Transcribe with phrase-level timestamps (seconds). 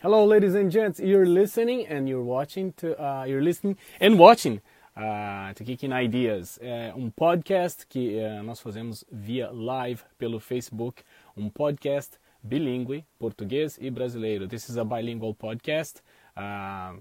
[0.00, 1.00] Hello, ladies and gents.
[1.00, 4.60] You're listening and you're watching to uh, you're listening and watching
[4.96, 11.02] uh, to Kicking Ideas, é um podcast que uh, nós fazemos via live pelo Facebook,
[11.36, 14.46] um podcast bilíngue, português e brasileiro.
[14.46, 16.00] This is a bilingual podcast,
[16.36, 16.96] uh,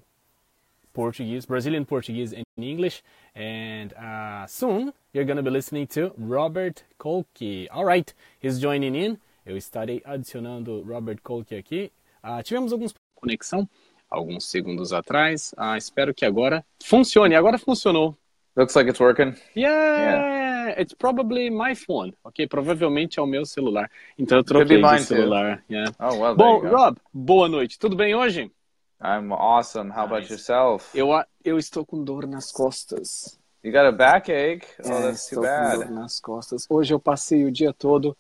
[0.91, 3.03] Portuguese, Brazilian Portuguese and English,
[3.35, 7.67] and uh, soon you're gonna be listening to Robert Kolke.
[7.69, 9.19] All right, he's joining in.
[9.45, 11.91] Eu estarei adicionando Robert Kolke aqui.
[12.27, 13.67] Uh, tivemos alguns conexão
[14.09, 15.53] alguns segundos atrás.
[15.57, 17.35] Ah, espero que agora funcione.
[17.35, 18.17] Agora funcionou.
[18.55, 19.35] Looks like it's working.
[19.55, 20.81] Yeah, yeah.
[20.81, 22.13] it's probably my phone.
[22.23, 23.89] Ok, provavelmente é o meu celular.
[24.17, 25.63] Então eu troquei de celular.
[25.69, 25.93] Yeah.
[25.99, 27.77] Oh, well, Bom, Rob, boa noite.
[27.77, 28.51] Tudo bem hoje?
[28.99, 29.91] I'm awesome.
[29.91, 30.11] How nice.
[30.11, 30.97] about yourself?
[30.97, 31.09] Eu,
[31.45, 33.39] eu estou com dor nas costas.
[33.63, 34.63] You got a backache?
[34.83, 35.77] Oh, é, that's too bad.
[35.77, 36.65] Com dor nas costas.
[36.67, 38.17] Hoje eu passei o dia todo,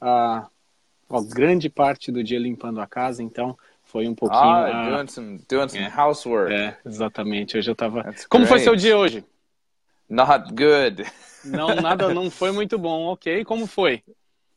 [0.00, 0.48] uh,
[1.10, 4.40] ó, grande parte do dia limpando a casa, então foi um pouquinho.
[4.40, 6.52] Ah, uh, doing some, doing some housework.
[6.52, 7.58] É, exatamente.
[7.58, 8.04] Hoje eu tava.
[8.04, 8.56] That's Como great.
[8.56, 9.24] foi seu dia hoje?
[10.08, 11.04] Not good.
[11.44, 13.06] Não, nada, não foi muito bom.
[13.06, 14.02] Ok, como foi?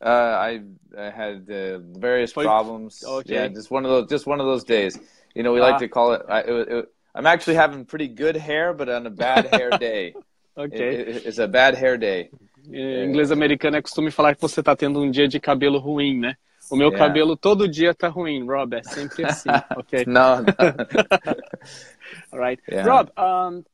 [0.00, 0.62] Uh, I,
[0.96, 2.44] I had uh, various foi...
[2.44, 3.02] problems.
[3.02, 3.34] Okay.
[3.34, 4.98] Yeah, just one of those, just one of those days.
[5.34, 5.70] You know, we ah.
[5.70, 6.88] like to call it, I, it, it.
[7.14, 10.14] I'm actually having pretty good hair, but on a bad hair day.
[10.58, 10.96] okay.
[10.96, 12.30] It, it's a bad hair day.
[12.70, 16.18] Em inglês americano é costume falar que você está tendo um dia de cabelo ruim,
[16.18, 16.36] né?
[16.70, 17.06] O meu yeah.
[17.06, 18.74] cabelo todo dia tá ruim, Rob.
[18.74, 20.04] É sempre assim, ok?
[20.06, 20.38] Não.
[20.38, 20.44] não.
[22.32, 22.62] Alright.
[22.68, 22.90] Yeah.
[22.90, 23.64] Rob, um,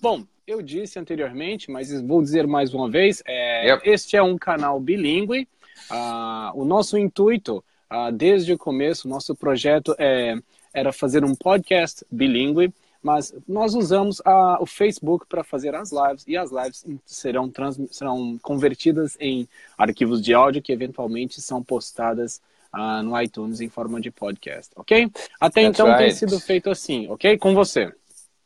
[0.00, 3.88] bom, eu disse anteriormente, mas vou dizer mais uma vez, é, yep.
[3.88, 5.48] este é um canal bilíngue.
[5.90, 10.36] Uh, o nosso intuito, uh, desde o começo, nosso projeto é,
[10.72, 12.72] era fazer um podcast bilíngue
[13.02, 17.78] mas nós usamos a, o Facebook para fazer as lives e as lives serão, trans,
[17.90, 22.40] serão convertidas em arquivos de áudio que eventualmente são postadas
[22.74, 25.10] uh, no iTunes em forma de podcast, ok?
[25.40, 26.04] Até That's então right.
[26.04, 27.38] tem sido feito assim, ok?
[27.38, 27.92] Com você.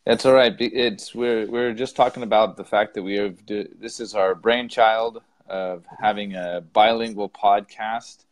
[0.05, 0.55] That's all right.
[0.61, 5.23] It's we're we're just talking about the fact that we have this is our brainchild
[5.49, 8.27] of having a bilingual podcast.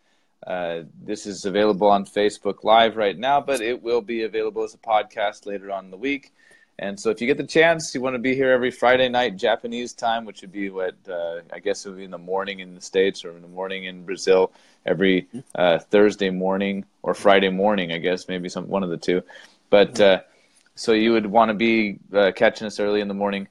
[0.47, 4.75] Uh, this is available on Facebook Live right now, but it will be available as
[4.75, 6.33] a podcast later on in the week.
[6.79, 9.37] And so, if you get the chance, you want to be here every Friday night
[9.37, 12.61] Japanese time, which would be what uh, I guess it would be in the morning
[12.61, 14.53] in the States or in the morning in Brazil,
[14.85, 19.23] every uh, Thursday morning or Friday morning, I guess, maybe some one of the two.
[19.71, 20.21] But uh,
[20.75, 23.47] so you would want to be uh, catching us early in the morning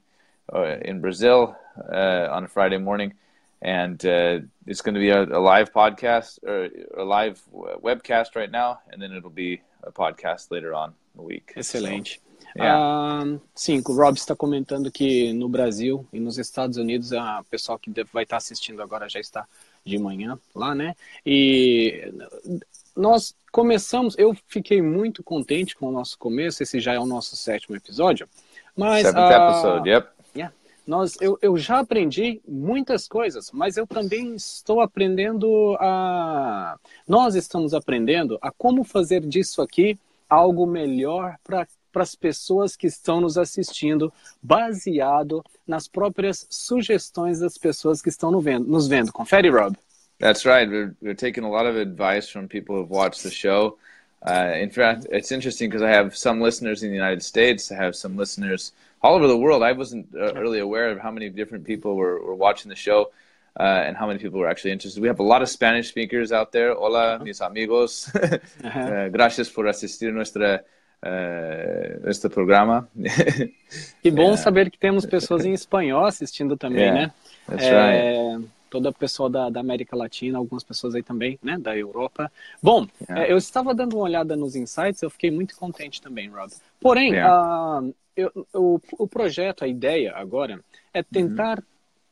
[0.54, 1.56] uh, in Brazil
[1.90, 3.14] on a Friday morning
[3.62, 8.52] and uh, it's going to be a, a, live podcast or a live webcast right
[8.52, 11.54] now, and then it'll be a podcast later on the week.
[11.56, 12.20] Excelente.
[12.58, 12.78] So, yeah.
[12.78, 17.80] uh, sim, o Rob está comentando que no Brasil e nos Estados Unidos, a pessoal
[17.80, 19.48] que vai estar assistindo agora já está
[19.86, 20.96] de manhã lá, né?
[21.26, 22.12] E
[22.96, 27.36] nós começamos, eu fiquei muito contente com o nosso começo, esse já é o nosso
[27.36, 28.28] sétimo episódio,
[28.76, 29.06] mas...
[29.06, 30.08] Seventh uh, episode, yep.
[30.92, 36.78] Nós, eu, eu já aprendi muitas coisas, mas eu também estou aprendendo a.
[37.08, 39.98] Nós estamos aprendendo a como fazer disso aqui
[40.30, 47.58] algo melhor para para as pessoas que estão nos assistindo, baseado nas próprias sugestões das
[47.58, 49.14] pessoas que estão vendo, nos vendo.
[49.14, 49.78] Confere, Rob.
[50.20, 50.70] That's right.
[50.70, 53.78] We're, we're taking a lot of advice from people who've watched the show.
[54.26, 57.72] Uh, in fact, it's interesting because I have some listeners in the United States.
[57.72, 59.64] I have some listeners all over the world.
[59.64, 63.12] I wasn't uh, really aware of how many different people were, were watching the show
[63.60, 65.02] uh, and how many people were actually interested.
[65.02, 66.74] We have a lot of Spanish speakers out there.
[66.74, 67.24] Hola, uh-huh.
[67.24, 68.12] mis amigos.
[68.64, 70.64] uh, gracias por asistir nuestra
[71.04, 72.88] uh, este programa.
[74.02, 77.14] que bom saber que temos pessoas em espanhol assistindo também, yeah, né?
[77.48, 78.38] That's é...
[78.38, 82.32] right toda a pessoa da, da, América Latina, algumas pessoas aí também, né, da Europa.
[82.64, 83.28] Bom, yeah.
[83.28, 86.50] é, eu estava dando uma olhada nos insights, eu fiquei muito contente também, Rob.
[86.80, 87.82] Porém, yeah.
[87.82, 90.64] uh, eu, o, o projeto, a ideia agora
[90.94, 91.64] é tentar.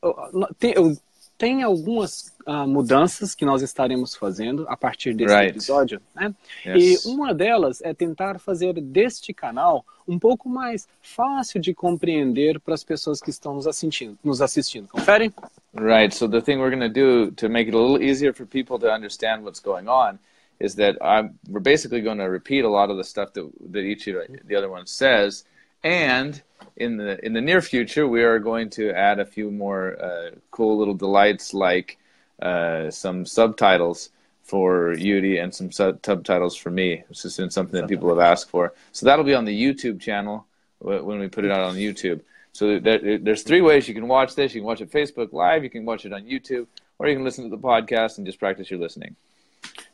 [0.02, 0.46] Uhum.
[0.58, 0.96] Tem, eu,
[1.40, 5.50] tem algumas uh, mudanças que nós estaremos fazendo a partir desse right.
[5.50, 6.34] episódio, né?
[6.66, 7.04] Yes.
[7.04, 12.74] E uma delas é tentar fazer deste canal um pouco mais fácil de compreender para
[12.74, 14.18] as pessoas que estão nos assistindo.
[14.22, 14.88] Nos assistindo.
[14.88, 15.32] Confere?
[15.72, 16.14] Right.
[16.14, 18.78] So the thing we're going to do to make it a little easier for people
[18.78, 20.18] to understand what's going on
[20.58, 23.80] is that I'm, we're basically going to repeat a lot of the stuff that that
[23.80, 25.44] each of the other one says
[25.82, 26.42] and
[26.76, 30.30] in the in the near future, we are going to add a few more uh,
[30.50, 31.98] cool little delights like
[32.40, 34.10] uh, some subtitles
[34.42, 38.18] for Yudi and some sub- subtitles for me, which has been something that people have
[38.18, 38.72] asked for.
[38.92, 40.46] So that'll be on the YouTube channel
[40.78, 42.20] when we put it out on YouTube.
[42.52, 44.54] So there, there's three ways you can watch this.
[44.54, 46.66] You can watch it Facebook Live, you can watch it on YouTube,
[46.98, 49.14] or you can listen to the podcast and just practice your listening.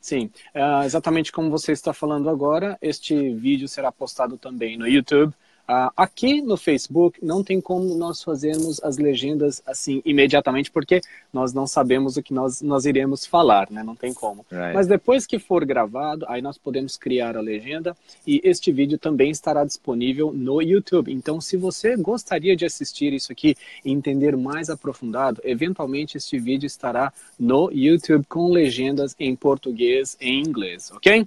[0.00, 5.34] Sim, uh, exatamente como você está falando agora, este vídeo será postado também no YouTube,
[5.68, 11.00] aqui no Facebook não tem como nós fazermos as legendas assim imediatamente, porque
[11.32, 13.82] nós não sabemos o que nós, nós iremos falar, né?
[13.82, 14.44] Não tem como.
[14.50, 14.74] Right.
[14.74, 17.96] Mas depois que for gravado, aí nós podemos criar a legenda
[18.26, 21.12] e este vídeo também estará disponível no YouTube.
[21.12, 26.66] Então, se você gostaria de assistir isso aqui e entender mais aprofundado, eventualmente este vídeo
[26.66, 31.26] estará no YouTube com legendas em português e inglês, ok?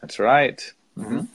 [0.00, 0.74] That's right.
[0.96, 1.26] Uhum.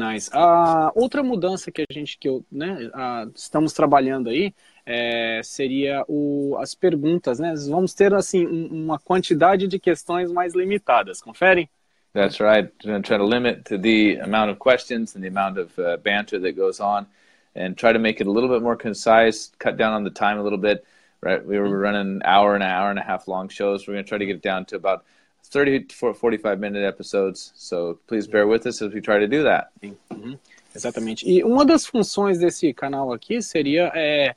[0.00, 0.30] Nice.
[0.32, 2.90] A outra mudança que a gente que eu, né,
[3.34, 4.54] estamos trabalhando aí
[4.86, 7.52] é, seria o, as perguntas, né?
[7.68, 11.20] Vamos ter assim uma quantidade de questões mais limitadas.
[11.20, 11.68] Conferem?
[12.14, 12.72] That's right.
[12.84, 16.40] I'm try to limit to the amount of questions and the amount of uh, banter
[16.40, 17.06] that goes on,
[17.54, 19.52] and try to make it a little bit more concise.
[19.58, 20.84] Cut down on the time a little bit.
[21.22, 21.74] Right, we were mm-hmm.
[21.74, 23.86] running an hour and an hour and a half long shows.
[23.86, 25.04] We're going to try to get it down to about
[25.50, 27.52] 30 to 45 minute episodes.
[27.56, 29.70] So please bear with us as we try to do that.
[29.82, 30.38] Uhum.
[30.74, 31.28] Exatamente.
[31.28, 34.34] E uma das funções desse canal aqui seria, é,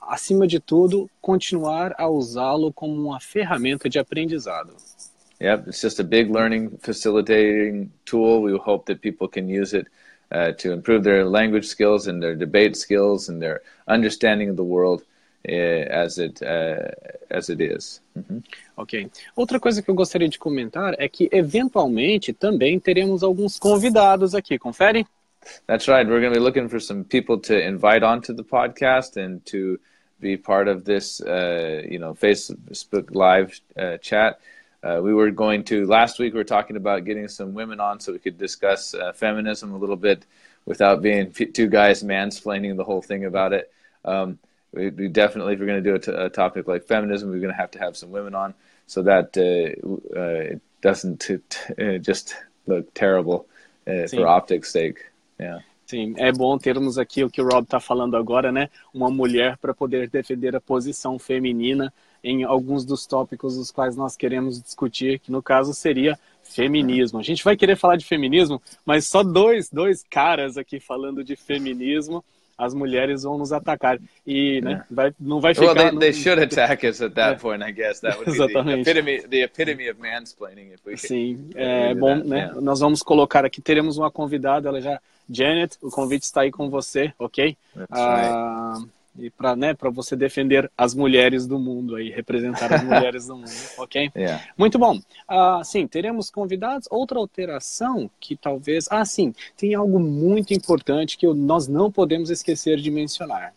[0.00, 4.74] acima de tudo, continuar a usá-lo como uma ferramenta de aprendizado.
[5.40, 8.42] Yep, it's just a big learning facilitating tool.
[8.42, 9.86] We hope that people can use it
[10.32, 14.64] uh, to improve their language skills and their debate skills and their understanding of the
[14.64, 15.04] world.
[15.44, 16.90] Eh, as it uh,
[17.30, 18.02] as it is.
[18.14, 18.42] Uhum.
[18.76, 19.08] Ok.
[19.36, 24.58] Outra coisa que eu gostaria de comentar é que eventualmente também teremos alguns convidados aqui.
[24.58, 25.06] Confere?
[25.66, 26.06] That's right.
[26.06, 29.78] We're going to be looking for some people to invite onto the podcast and to
[30.20, 34.40] be part of this, uh, you know, Facebook Live uh, chat.
[34.82, 36.34] Uh, we were going to last week.
[36.34, 39.78] We were talking about getting some women on so we could discuss uh, feminism a
[39.78, 40.26] little bit
[40.66, 43.72] without being two guys mansplaining the whole thing about it.
[44.04, 44.38] Um,
[44.72, 47.40] we, we definitely, if we're going to do a, t- a topic like feminism, we're
[47.40, 48.54] going to have to have some women on
[48.86, 52.34] so that uh, uh, it doesn't t- t- just
[52.66, 53.46] look terrible
[53.86, 54.98] uh, for optics' sake.
[55.38, 55.60] Yeah.
[55.86, 58.68] Sim, é bom termos aqui o que o Rob está falando agora, né?
[58.92, 61.90] Uma mulher para poder defender a posição feminina
[62.22, 67.18] em alguns dos tópicos os quais nós queremos discutir, que no caso seria feminismo.
[67.18, 71.36] A gente vai querer falar de feminismo, mas só dois, dois caras aqui falando de
[71.36, 72.22] feminismo
[72.58, 75.66] as mulheres vão nos atacar e né, vai, não vai ficar.
[75.66, 76.00] Well, they, no...
[76.00, 78.00] they should attack us at that point, I guess.
[78.00, 78.84] That would be Exatamente.
[78.84, 80.72] the epitome, the epitome of mansplaining.
[80.72, 82.38] If we, Sim, é bom, that, né?
[82.38, 82.60] Yeah.
[82.60, 85.00] Nós vamos colocar aqui, teremos uma convidada, ela já,
[85.30, 87.56] Janet, o convite está aí com você, ok?
[87.76, 92.72] That's uh, right e para né, para você defender as mulheres do mundo aí, representar
[92.72, 94.10] as mulheres do mundo, ok?
[94.16, 94.44] Yeah.
[94.56, 94.96] Muito bom.
[94.96, 96.86] Uh, sim, teremos convidados.
[96.90, 102.78] Outra alteração que talvez, ah, sim, tem algo muito importante que nós não podemos esquecer
[102.78, 103.54] de mencionar.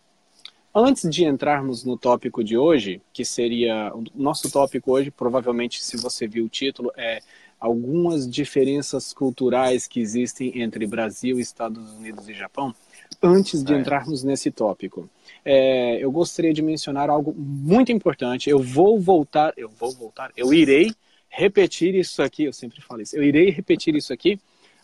[0.74, 5.98] Antes de entrarmos no tópico de hoje, que seria o nosso tópico hoje, provavelmente se
[5.98, 7.20] você viu o título, é
[7.60, 12.74] algumas diferenças culturais que existem entre Brasil, Estados Unidos e Japão.
[13.22, 13.78] Antes de é.
[13.78, 15.08] entrarmos nesse tópico,
[15.44, 18.48] é, eu gostaria de mencionar algo muito importante.
[18.48, 20.92] Eu vou voltar, eu vou voltar, eu irei
[21.28, 24.38] repetir isso aqui, eu sempre falo isso, eu irei repetir isso aqui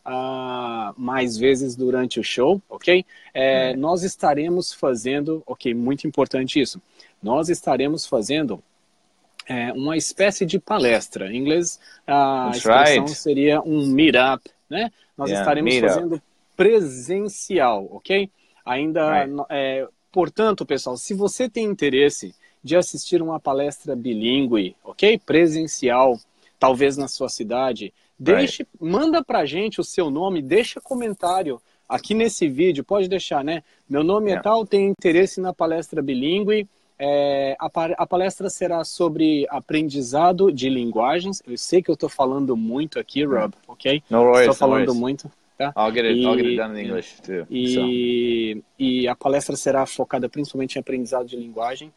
[0.07, 3.05] uh, mais vezes durante o show, ok?
[3.35, 3.81] É, hum.
[3.81, 6.81] Nós estaremos fazendo, ok, muito importante isso,
[7.23, 8.63] nós estaremos fazendo
[9.47, 11.33] é, uma espécie de palestra.
[11.33, 13.15] Em inglês, a That's expressão right.
[13.15, 14.91] seria um meetup, né?
[15.17, 16.23] Nós yeah, estaremos fazendo
[16.57, 18.31] presencial, ok?
[18.65, 19.35] Ainda right.
[19.51, 25.19] é, Portanto, pessoal, se você tem interesse de assistir uma palestra bilíngue, ok?
[25.19, 26.19] Presencial,
[26.59, 28.69] talvez na sua cidade, deixe, right.
[28.81, 33.63] manda pra gente o seu nome, deixa comentário aqui nesse vídeo, pode deixar, né?
[33.89, 34.41] Meu nome yeah.
[34.41, 36.69] é tal, tenho interesse na palestra bilíngue.
[37.01, 41.41] É, a, a, palestra será sobre aprendizado de linguagens.
[41.47, 44.03] Eu sei que eu estou falando muito aqui, Rob, ok?
[44.41, 45.31] Estou falando muito.
[45.59, 45.73] Tá?
[45.77, 47.45] I'll get it, e, I'll get it done in English too.
[47.51, 48.65] E, so.
[48.79, 51.93] e a palestra será focada principalmente em aprendizado de linguagem.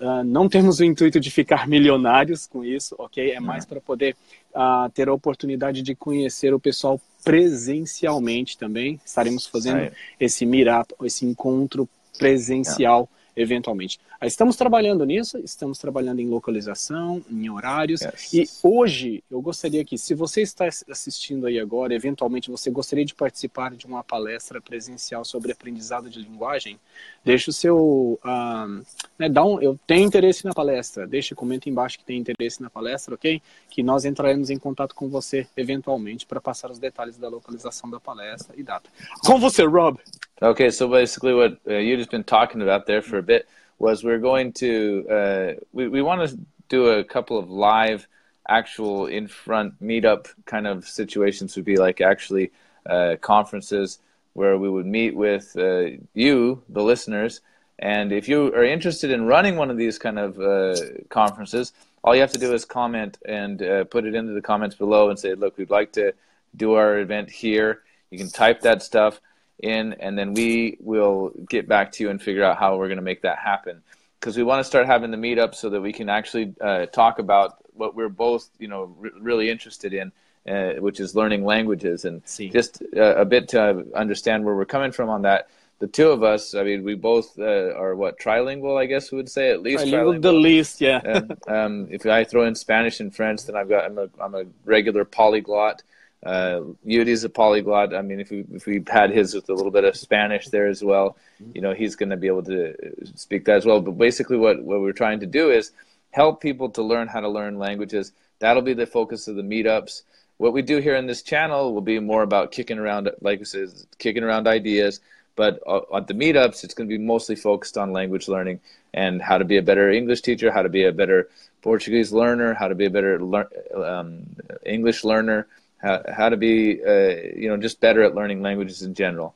[0.00, 3.30] Uh, não temos o intuito de ficar milionários com isso, ok?
[3.30, 4.16] É mais para poder
[4.52, 9.00] uh, ter a oportunidade de conhecer o pessoal presencialmente também.
[9.06, 9.96] Estaremos fazendo right.
[10.18, 13.08] esse meetup, esse encontro presencial.
[13.08, 13.98] Yeah eventualmente.
[14.26, 18.00] Estamos trabalhando nisso, estamos trabalhando em localização, em horários.
[18.00, 18.32] Yes.
[18.32, 23.14] E hoje eu gostaria que, se você está assistindo aí agora, eventualmente você gostaria de
[23.14, 26.80] participar de uma palestra presencial sobre aprendizado de linguagem,
[27.24, 28.18] deixe o seu.
[28.24, 28.84] Uh,
[29.18, 32.70] né, dá um, eu tenho interesse na palestra, deixe, comenta embaixo que tem interesse na
[32.70, 33.42] palestra, ok?
[33.68, 38.00] Que nós entraremos em contato com você eventualmente para passar os detalhes da localização da
[38.00, 38.88] palestra e data.
[39.24, 39.98] Com você, Rob!
[40.40, 43.46] Okay, so basically, what uh, you just been talking about there for a bit
[43.78, 46.38] was we're going to uh, we we want to
[46.68, 48.06] do a couple of live
[48.48, 52.52] actual in front meetup kind of situations would be like actually
[52.86, 53.98] uh, conferences
[54.34, 57.40] where we would meet with uh, you, the listeners.
[57.78, 60.76] And if you are interested in running one of these kind of uh,
[61.08, 64.76] conferences, all you have to do is comment and uh, put it into the comments
[64.76, 66.12] below and say, look, we'd like to
[66.56, 67.82] do our event here.
[68.10, 69.20] You can type that stuff
[69.58, 72.98] in, and then we will get back to you and figure out how we're going
[72.98, 73.82] to make that happen.
[74.20, 77.18] Because we want to start having the meetup so that we can actually uh, talk
[77.18, 80.12] about what we're both, you know, re- really interested in,
[80.48, 82.48] uh, which is learning languages, and See.
[82.48, 85.48] just uh, a bit to understand where we're coming from on that.
[85.80, 89.16] The two of us, I mean, we both uh, are what trilingual, I guess we
[89.16, 90.98] would say at least Trilingual, the least, yeah.
[90.98, 94.34] um, um, if I throw in Spanish and French, then I've got I'm a I'm
[94.34, 95.82] a regular polyglot.
[96.24, 97.94] Uh, Yudi's a polyglot.
[97.94, 100.66] I mean, if we if we had his with a little bit of Spanish there
[100.66, 101.16] as well,
[101.52, 102.74] you know, he's going to be able to
[103.14, 103.80] speak that as well.
[103.80, 105.72] But basically, what what we're trying to do is
[106.10, 108.12] help people to learn how to learn languages.
[108.38, 110.02] That'll be the focus of the meetups.
[110.38, 113.44] What we do here in this channel will be more about kicking around, like I
[113.44, 115.00] said, kicking around ideas.
[115.36, 118.60] But uh, at the meetups, it's going to be mostly focused on language learning
[118.92, 121.28] and how to be a better English teacher, how to be a better
[121.62, 125.46] Portuguese learner, how to be a better lear- um, English learner,
[125.84, 129.34] how, how to be, uh, you know, just better at learning languages in general.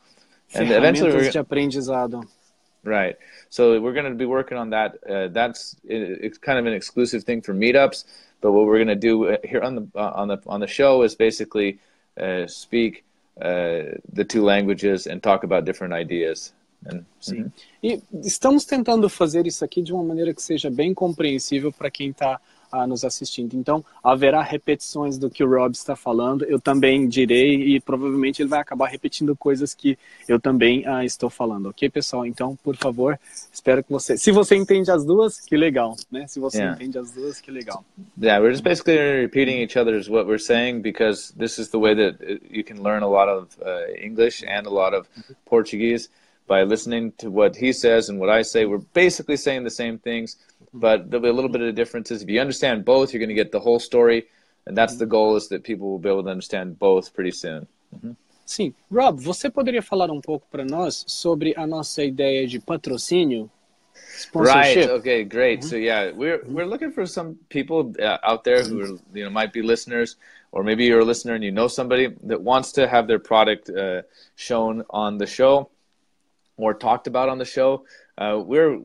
[0.54, 2.24] And eventually, we're, de aprendizado.
[2.82, 3.16] Right.
[3.50, 4.90] So we're going to be working on that.
[5.08, 8.04] Uh, that's it- it's kind of an exclusive thing for meetups.
[8.40, 10.66] But what we're going to do uh, here on the uh, on the on the
[10.66, 11.70] show is basically
[12.16, 13.04] uh, speak
[13.40, 16.52] uh, the two languages and talk about different ideas.
[16.86, 17.52] And Sim.
[17.82, 22.10] E estamos tentando fazer isso aqui de uma maneira que seja bem compreensível para quem
[22.10, 22.40] está
[22.86, 23.54] nos assistindo.
[23.54, 26.44] Então, haverá repetições do que o Rob está falando.
[26.44, 29.98] Eu também direi e provavelmente ele vai acabar repetindo coisas que
[30.28, 32.26] eu também ah, estou falando, ok, pessoal?
[32.26, 33.18] Então, por favor,
[33.52, 34.16] espero que você.
[34.16, 36.26] Se você entende as duas, que legal, né?
[36.26, 36.74] Se você Yeah.
[36.74, 37.84] entende as duas, que legal.
[38.20, 41.94] Yeah, we're just basically repeating each other's what we're saying because this is the way
[41.94, 45.06] that uh, you can learn a lot of uh, English and a lot of
[45.46, 46.08] Portuguese
[46.48, 48.64] by listening to what he says and what I say.
[48.64, 50.36] We're basically saying the same things,
[50.72, 52.22] but there'll be a little bit of differences.
[52.22, 54.26] If you understand both, you're going to get the whole story,
[54.66, 57.66] and that's the goal is that people will be able to understand both pretty soon.
[58.44, 58.74] Sim.
[58.90, 63.50] Rob, você poderia falar um pouco para nós sobre a nossa ideia de patrocínio?
[64.34, 64.88] Right.
[64.88, 65.24] Okay.
[65.24, 65.64] Great.
[65.64, 69.30] So yeah, we're we're looking for some people uh, out there who are you know
[69.30, 70.16] might be listeners,
[70.50, 73.70] or maybe you're a listener and you know somebody that wants to have their product
[73.70, 74.02] uh,
[74.36, 75.68] shown on the show
[76.56, 77.84] or talked about on the show.
[78.18, 78.80] Uh, we're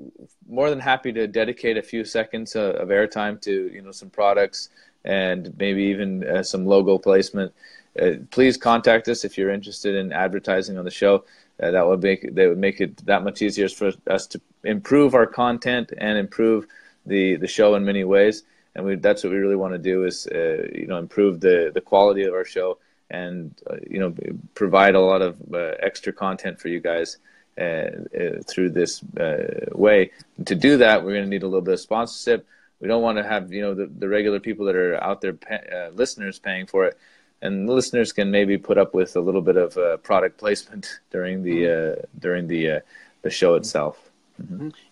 [0.47, 4.09] more than happy to dedicate a few seconds uh, of airtime to you know some
[4.09, 4.69] products
[5.03, 7.51] and maybe even uh, some logo placement.
[7.99, 11.25] Uh, please contact us if you're interested in advertising on the show.
[11.61, 15.15] Uh, that would make that would make it that much easier for us to improve
[15.15, 16.67] our content and improve
[17.07, 18.43] the the show in many ways.
[18.75, 21.71] And we, that's what we really want to do is uh, you know improve the
[21.73, 22.77] the quality of our show
[23.09, 23.59] and
[23.89, 24.13] you know
[24.53, 25.37] provide a lot of
[25.81, 27.17] extra content for you guys
[27.55, 30.11] through this uh, way.
[30.37, 32.45] And to do that, we're going to need a little bit of sponsorship.
[32.79, 35.33] We don't want to have you know the, the regular people that are out there
[35.33, 36.97] pa- uh, listeners paying for it,
[37.41, 40.99] and the listeners can maybe put up with a little bit of uh, product placement
[41.11, 42.79] during the uh, during the uh,
[43.21, 44.09] the show itself.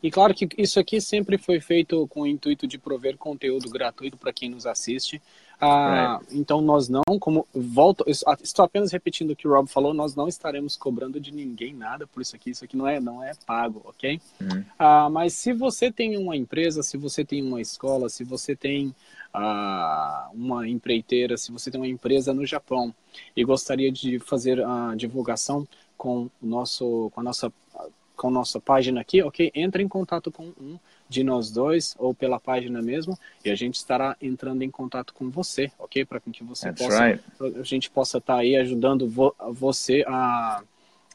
[0.01, 4.15] E claro que isso aqui sempre foi feito com o intuito de prover conteúdo gratuito
[4.15, 5.21] para quem nos assiste.
[5.61, 10.15] Ah, Então nós não, como volto, estou apenas repetindo o que o Rob falou, nós
[10.15, 12.49] não estaremos cobrando de ninguém nada por isso aqui.
[12.49, 14.19] Isso aqui não é, não é pago, ok?
[14.41, 14.65] Uhum.
[14.79, 18.93] Ah, mas se você tem uma empresa, se você tem uma escola, se você tem
[19.33, 22.93] ah, uma empreiteira, se você tem uma empresa no Japão
[23.35, 27.53] e gostaria de fazer a divulgação com o nosso, com a nossa
[28.21, 29.51] com a nossa página aqui, ok?
[29.55, 30.77] Entre em contato com um
[31.11, 35.29] de nós dois ou pela página mesmo e a gente estará entrando em contato com
[35.29, 36.05] você, ok?
[36.05, 37.23] Para que você That's possa, right.
[37.59, 40.63] a gente possa estar aí ajudando vo- você a,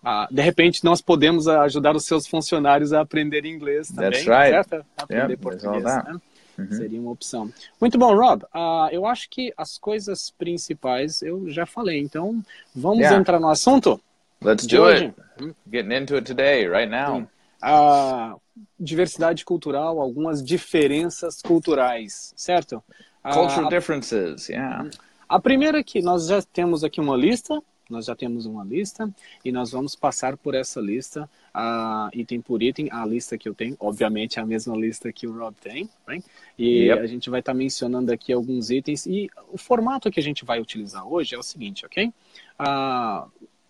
[0.04, 4.50] a- de repente nós podemos ajudar os seus funcionários a aprender inglês também, That's right.
[4.50, 4.74] certo?
[4.98, 6.20] A aprender Yeah, português, né?
[6.58, 6.70] Uhum.
[6.72, 7.50] Seria uma opção.
[7.80, 8.42] Muito bom, Rob.
[8.52, 12.00] Ah, eu acho que as coisas principais eu já falei.
[12.00, 12.42] Então,
[12.74, 13.18] vamos Yeah.
[13.18, 13.98] entrar no assunto?
[14.42, 15.04] Let's do hoje.
[15.38, 15.54] it.
[15.70, 17.26] Getting into it today, right now.
[17.68, 18.36] A
[18.78, 22.80] diversidade cultural, algumas diferenças culturais, certo?
[23.22, 24.48] Cultural differences.
[24.48, 24.88] Yeah.
[25.28, 29.12] a primeira que nós já temos aqui uma lista, nós já temos uma lista
[29.44, 33.54] e nós vamos passar por essa lista, ah, item por item, a lista que eu
[33.54, 36.24] tenho, obviamente é a mesma lista que o Rob tem, right?
[36.56, 37.02] e Yep.
[37.02, 40.60] a gente vai estar mencionando aqui alguns itens e o formato que a gente vai
[40.60, 42.12] utilizar hoje é o seguinte, ok?
[42.56, 43.26] Ah,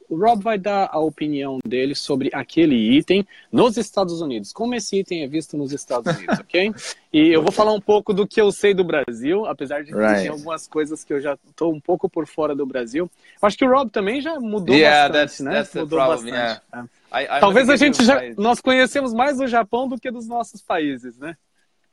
[0.08, 4.52] o Rob vai dar a opinião dele sobre aquele item nos Estados Unidos.
[4.52, 6.72] Como esse item é visto nos Estados Unidos, ok?
[7.12, 9.98] E eu vou falar um pouco do que eu sei do Brasil, apesar de que
[9.98, 10.22] right.
[10.22, 13.10] tem algumas coisas que eu já estou um pouco por fora do Brasil.
[13.40, 15.52] Eu acho que o Rob também já mudou yeah, bastante, that's, né?
[15.52, 16.62] That's mudou problem, bastante.
[16.72, 16.88] Yeah.
[16.92, 16.96] É.
[17.22, 21.16] I, Talvez a gente já nós conhecemos mais do Japão do que dos nossos países,
[21.16, 21.36] né?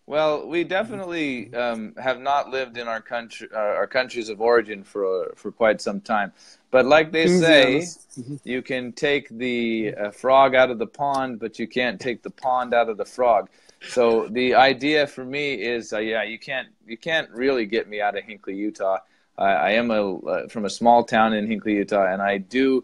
[0.05, 4.83] Well, we definitely um, have not lived in our country, uh, our countries of origin
[4.83, 6.33] for for quite some time.
[6.71, 7.87] But like they say,
[8.19, 8.35] mm-hmm.
[8.43, 12.31] you can take the uh, frog out of the pond, but you can't take the
[12.31, 13.49] pond out of the frog.
[13.87, 18.01] So the idea for me is, uh, yeah, you can't you can't really get me
[18.01, 18.97] out of Hinkley, Utah.
[19.37, 22.83] I am a uh, from a small town in Hinkley, Utah, and I do,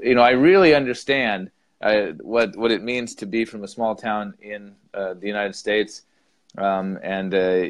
[0.00, 3.94] you know, I really understand uh, what what it means to be from a small
[3.94, 6.02] town in uh, the United States,
[6.56, 7.66] um, and uh,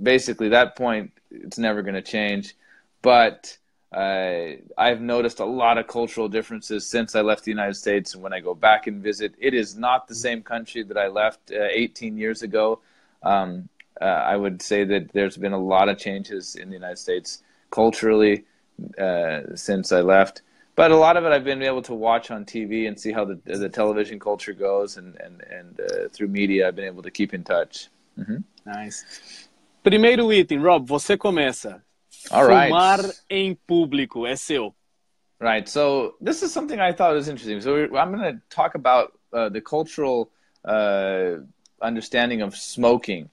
[0.00, 2.54] basically that point it's never going to change.
[3.02, 3.56] But
[3.92, 8.22] uh, I've noticed a lot of cultural differences since I left the United States, and
[8.22, 11.50] when I go back and visit, it is not the same country that I left
[11.50, 12.80] uh, 18 years ago.
[13.22, 13.68] Um,
[14.00, 17.42] uh, I would say that there's been a lot of changes in the United States
[17.70, 18.44] culturally
[19.56, 20.42] since I left
[20.78, 23.24] but a lot of it I've been able to watch on TV and see how
[23.24, 27.10] the the television culture goes, and and and uh, through media I've been able to
[27.10, 27.88] keep in touch.
[28.16, 28.38] Mm-hmm.
[28.64, 28.98] Nice.
[29.82, 31.82] Primeiro item, Rob, você começa.
[32.30, 32.68] All right.
[32.68, 34.72] Fumar em público é seu.
[35.40, 35.68] Right.
[35.68, 37.60] So this is something I thought was interesting.
[37.60, 40.30] So I'm going to talk about uh, the cultural
[40.64, 41.42] uh,
[41.82, 43.28] understanding of smoking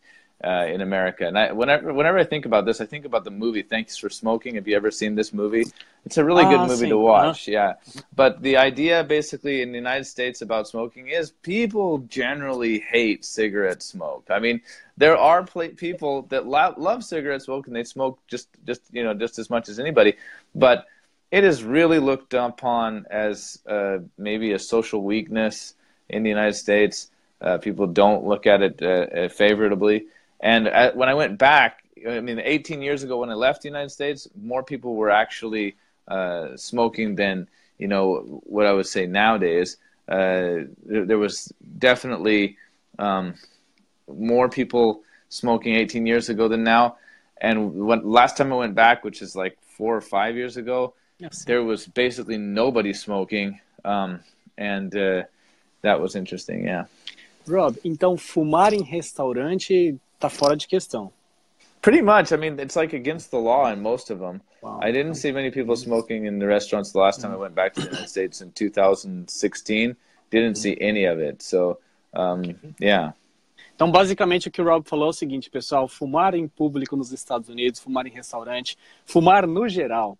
[0.45, 1.27] uh, in America.
[1.27, 4.09] And I, whenever whenever I think about this, I think about the movie Thanks for
[4.09, 4.55] Smoking.
[4.55, 5.65] Have you ever seen this movie?
[6.05, 7.47] It's a really good ah, movie to watch.
[7.47, 7.73] Yeah,
[8.15, 13.81] but the idea basically in the United States about smoking is people generally hate cigarette
[13.81, 14.27] smoke.
[14.29, 14.61] I mean,
[14.97, 19.15] there are people that lo- love cigarette smoke and they smoke just just you know
[19.15, 20.13] just as much as anybody,
[20.53, 20.85] but
[21.31, 25.73] it is really looked upon as uh, maybe a social weakness
[26.07, 27.09] in the United States.
[27.41, 30.05] Uh, people don't look at it uh, favorably.
[30.39, 33.69] And at, when I went back, I mean, 18 years ago when I left the
[33.69, 35.75] United States, more people were actually
[36.07, 39.77] uh, smoking than you know what I would say nowadays.
[40.07, 42.57] Uh, there, there, was definitely
[42.99, 43.33] um,
[44.07, 46.97] more people smoking 18 years ago than now.
[47.41, 50.93] And when last time I went back, which is like four or five years ago,
[51.17, 51.43] yes.
[51.45, 54.19] there was basically nobody smoking, um,
[54.57, 55.23] and uh,
[55.81, 56.65] that was interesting.
[56.65, 56.85] Yeah.
[57.47, 61.11] Rob, então fumar em restaurante tá fora de questão.
[61.81, 62.31] Pretty much.
[62.31, 64.41] I mean, it's like against the law in most of them.
[64.61, 64.79] Wow.
[64.81, 67.75] I didn't see many people smoking in the restaurants the last time I went back
[67.75, 69.95] to the United States in 2016.
[70.31, 71.43] Didn't see any of it.
[71.43, 71.77] So,
[72.15, 73.13] um, yeah.
[73.75, 77.11] Então, basicamente, o que o Rob falou é o seguinte, pessoal: fumar em público nos
[77.11, 80.17] Estados Unidos, fumar em restaurante, fumar no geral.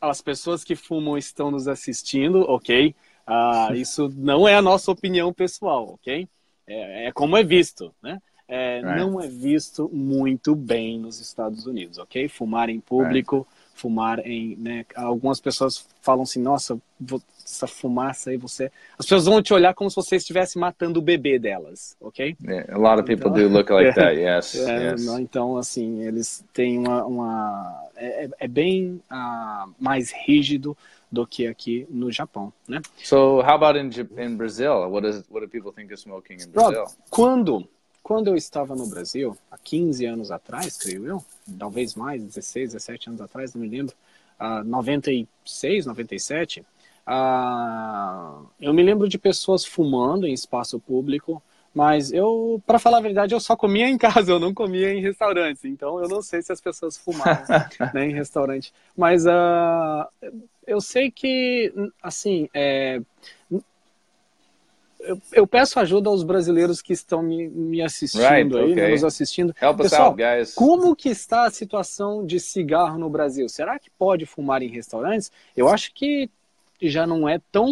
[0.00, 2.94] As pessoas que fumam estão nos assistindo, ok?
[3.28, 6.28] Uh, isso não é a nossa opinião pessoal, ok?
[6.66, 8.20] É, é como é visto, né?
[8.46, 8.98] É, right.
[8.98, 12.28] Não é visto muito bem nos Estados Unidos, ok?
[12.28, 13.48] Fumar em público, right.
[13.74, 14.84] fumar em, né?
[14.94, 16.78] Algumas pessoas falam assim, nossa,
[17.44, 21.02] essa fumaça aí você, as pessoas vão te olhar como se você estivesse matando o
[21.02, 22.36] bebê delas, ok?
[22.42, 24.54] Yeah, a lot of people então, do look like that, yes.
[24.68, 25.06] É, yes.
[25.18, 30.76] Então, assim, eles têm uma, uma é, é, é bem uh, mais rígido
[31.14, 32.82] do que aqui no Japão, né?
[33.02, 33.88] So, how about in
[34.20, 34.90] in Brazil?
[34.90, 36.84] What is what do people think of smoking in Brazil?
[37.08, 37.66] Quando
[38.02, 41.24] quando eu estava no Brasil, há 15 anos atrás, creio eu,
[41.58, 43.94] talvez mais, 16, 17 anos atrás, não me lembro,
[44.38, 51.42] uh, 96, 97, uh, eu me lembro de pessoas fumando em espaço público,
[51.74, 55.00] mas eu, para falar a verdade, eu só comia em casa, eu não comia em
[55.00, 55.64] restaurantes.
[55.64, 57.44] Então eu não sei se as pessoas fumavam
[57.92, 58.72] né, em restaurante.
[58.96, 60.06] Mas uh,
[60.64, 63.00] eu sei que, assim, é,
[65.00, 68.90] eu, eu, peço ajuda aos brasileiros que estão me, me assistindo right, aí, okay.
[68.92, 69.54] nos assistindo.
[69.60, 70.54] Help Pessoal, out, guys.
[70.54, 73.48] como que está a situação de cigarro no Brasil?
[73.48, 75.32] Será que pode fumar em restaurantes?
[75.56, 76.30] Eu acho que
[76.80, 77.68] já não é tão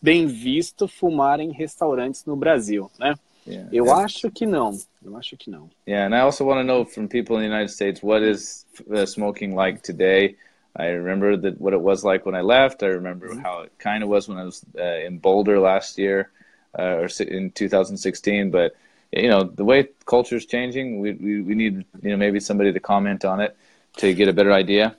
[0.00, 3.14] bem visto fumar em restaurantes no Brasil, né?
[3.46, 3.68] Yeah.
[3.72, 4.78] Eu acho que não.
[5.04, 5.70] Eu acho que não.
[5.86, 8.66] Yeah, and I also want to know from people in the United States what is
[8.90, 10.36] uh, smoking like today.
[10.76, 12.82] I remember that what it was like when I left.
[12.82, 13.40] I remember mm-hmm.
[13.40, 16.30] how it kind of was when I was uh, in Boulder last year
[16.78, 18.50] uh, or in 2016.
[18.50, 18.76] But
[19.12, 22.72] you know, the way culture is changing, we, we, we need you know maybe somebody
[22.72, 23.56] to comment on it
[23.96, 24.96] to get a better idea.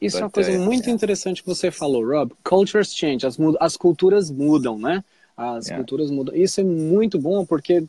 [0.00, 0.92] Isso But, é uma coisa uh, muito yeah.
[0.92, 2.32] interessante que você falou, Rob.
[2.44, 5.02] Cultures change, as, as culturas mudam, né?
[5.38, 5.76] As yeah.
[5.76, 6.34] culturas mudam.
[6.34, 7.84] Isso é muito bom porque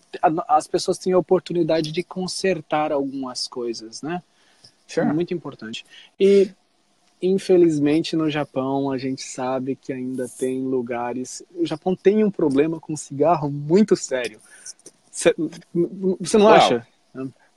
[0.48, 4.22] as pessoas têm a oportunidade de consertar algumas coisas, né?
[4.88, 5.12] Sure.
[5.12, 5.84] Muito importante.
[6.20, 6.52] E
[7.20, 11.44] infelizmente no Japão a gente sabe que ainda tem lugares.
[11.56, 14.40] O Japão tem um problema com cigarro muito sério.
[15.12, 16.86] Você não acha?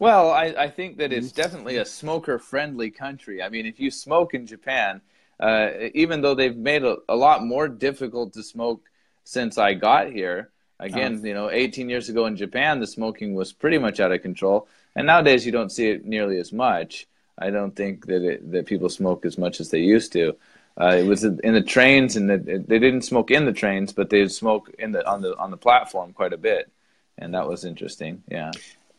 [0.01, 3.43] Well, I, I think that it's definitely a smoker friendly country.
[3.43, 5.03] I mean, if you smoke in Japan,
[5.39, 8.81] uh, even though they've made a, a lot more difficult to smoke
[9.25, 11.27] since I got here, again, uh-huh.
[11.27, 14.69] you know, 18 years ago in Japan, the smoking was pretty much out of control.
[14.95, 17.07] And nowadays, you don't see it nearly as much.
[17.39, 20.37] I don't think that it, that people smoke as much as they used to.
[20.81, 24.11] Uh, it was in the trains, and the, they didn't smoke in the trains, but
[24.11, 26.71] they smoke in the on the on the platform quite a bit,
[27.19, 28.23] and that was interesting.
[28.31, 28.53] Yeah.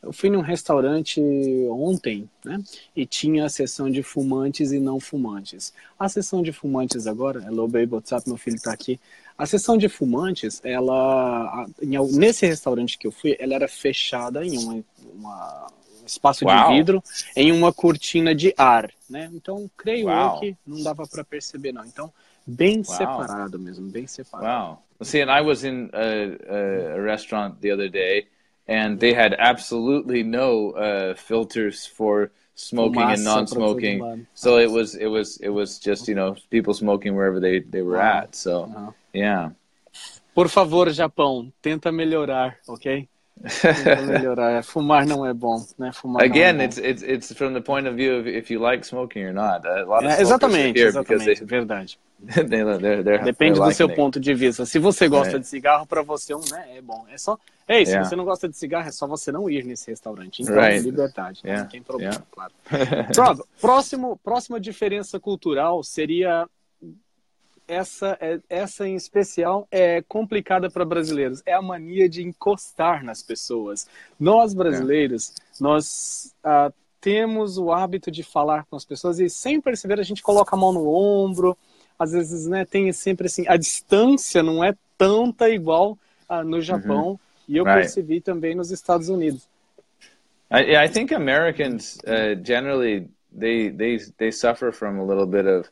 [0.04, 1.22] Eu fui num restaurante
[1.70, 2.62] ontem, né?
[2.96, 5.74] E tinha a sessão de fumantes e não fumantes.
[5.98, 9.00] A sessão de fumantes agora, hello baby, WhatsApp, meu filho está aqui.
[9.38, 11.66] A sessão de fumantes, ela,
[12.12, 14.84] nesse restaurante que eu fui, ela era fechada em uma,
[15.16, 15.68] uma
[16.06, 16.70] espaço Uau.
[16.70, 17.04] de vidro
[17.36, 19.30] em uma cortina de ar, né?
[19.34, 20.36] Então, creio Uau.
[20.36, 21.86] eu que não dava para perceber não.
[21.86, 22.12] Então,
[22.46, 24.72] bem separado mesmo, bem separado.
[24.72, 24.84] Wow.
[25.02, 28.28] See, and I was in a, a, restaurant the other day,
[28.68, 34.28] and they had absolutely no uh, filters for smoking Fumaça and non-smoking.
[34.34, 37.82] So it was it was it was just you know people smoking wherever they they
[37.82, 38.36] were at.
[38.36, 39.52] So yeah.
[40.34, 43.08] Por favor, Japão, tenta melhorar, ok?
[44.64, 45.92] Fumar não é bom, né?
[45.92, 48.86] Fumar Again, é it's it's it's from the point of view of if you like
[48.86, 49.66] smoking or not.
[49.66, 52.00] A lot of é, exatamente, exatamente, they, verdade.
[53.24, 54.66] Depende do seu ponto de vista.
[54.66, 57.06] Se você gosta de cigarro, para você um, né, é bom.
[57.10, 58.10] É só, ei, se yeah.
[58.10, 60.42] você não gosta de cigarro, é só você não ir nesse restaurante.
[60.42, 60.84] Então, right.
[60.84, 61.64] liberdade, yeah.
[61.64, 62.28] não tem problema, yeah.
[62.32, 62.54] claro.
[63.18, 66.48] Rob, próximo, próxima diferença cultural seria
[67.68, 71.42] essa, é, essa em especial é complicada para brasileiros.
[71.46, 73.88] É a mania de encostar nas pessoas.
[74.20, 75.34] Nós brasileiros, é.
[75.60, 80.22] nós ah, temos o hábito de falar com as pessoas e sem perceber a gente
[80.22, 81.58] coloca a mão no ombro.
[82.04, 87.12] Às vezes, né, tem sempre assim, a distância não é tanta igual ah, no Japão
[87.12, 87.20] uhum.
[87.48, 87.82] e eu right.
[87.82, 89.48] percebi também nos Estados Unidos.
[90.52, 95.70] I, I think Americans uh, generally they they they suffer from a little bit of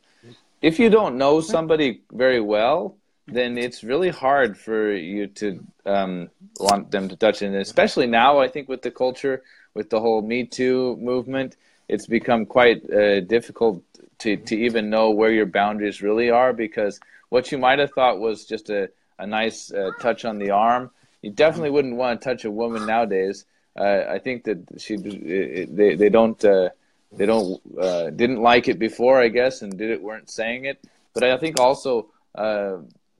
[0.62, 6.30] if you don't know somebody very well, then it's really hard for you to um,
[6.58, 7.46] want them to touch it.
[7.46, 9.42] And especially now, I think with the culture,
[9.74, 11.56] with the whole Me Too movement,
[11.88, 13.82] it's become quite uh, difficult
[14.22, 18.20] to, to even know where your boundaries really are because what you might have thought
[18.20, 20.90] was just a, a nice uh, touch on the arm,
[21.22, 23.44] you definitely wouldn't want to touch a woman nowadays.
[23.76, 26.70] Uh, I think that she they they don't uh,
[27.10, 30.84] they don't uh, didn't like it before, I guess, and did it weren't saying it.
[31.14, 32.78] But I think also, uh,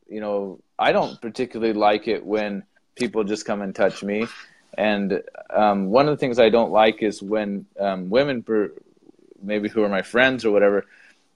[0.09, 2.65] you know, I don't particularly like it when
[2.97, 4.27] people just come and touch me.
[4.77, 8.73] And um, one of the things I don't like is when um, women, per,
[9.43, 10.87] maybe who are my friends or whatever,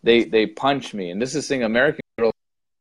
[0.02, 1.10] they they punch me.
[1.10, 2.32] And this is thing American girls.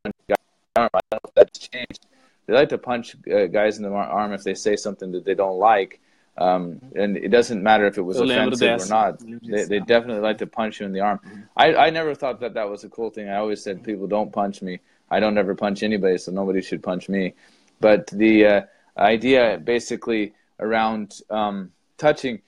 [0.05, 0.35] I
[0.75, 2.05] don't know if that's changed.
[2.45, 5.33] They like to punch uh, guys in the arm if they say something that they
[5.33, 5.99] don't like.
[6.37, 9.19] Um, and it doesn't matter if it was offensive or not.
[9.41, 11.19] They, they definitely like to punch you in the arm.
[11.55, 13.29] I, I never thought that that was a cool thing.
[13.29, 14.79] I always said people don't punch me.
[15.09, 17.35] I don't ever punch anybody, so nobody should punch me.
[17.79, 18.61] But the uh,
[18.97, 22.41] idea basically around um, touching,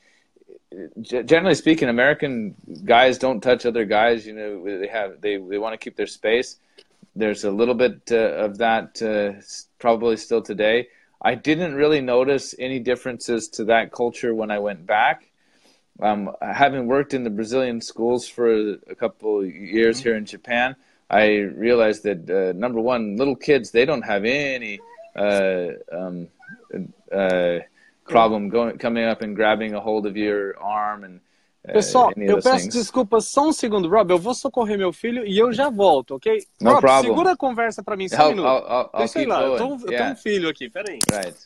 [1.01, 4.25] generally speaking, American guys don't touch other guys.
[4.25, 6.57] You know, they have they they want to keep their space.
[7.15, 9.41] There's a little bit uh, of that uh,
[9.79, 10.87] probably still today
[11.21, 15.29] I didn't really notice any differences to that culture when I went back.
[15.99, 20.09] Um, having worked in the Brazilian schools for a couple years mm-hmm.
[20.09, 20.75] here in Japan,
[21.09, 24.79] I realized that uh, number one, little kids they don't have any
[25.15, 26.27] uh, um,
[27.11, 27.59] uh,
[28.07, 31.19] problem going coming up and grabbing a hold of your arm and
[31.73, 32.73] Pessoal, eu peço things.
[32.73, 34.09] desculpas só um segundo, Rob.
[34.09, 36.41] Eu vou socorrer meu filho e eu já volto, ok?
[36.61, 37.11] No Rob, problem.
[37.11, 38.47] segura a conversa para mim só um minuto.
[38.47, 40.99] I'll, Deixa eu lá, eu, tenho um filho aqui, peraí.
[41.11, 41.37] Right.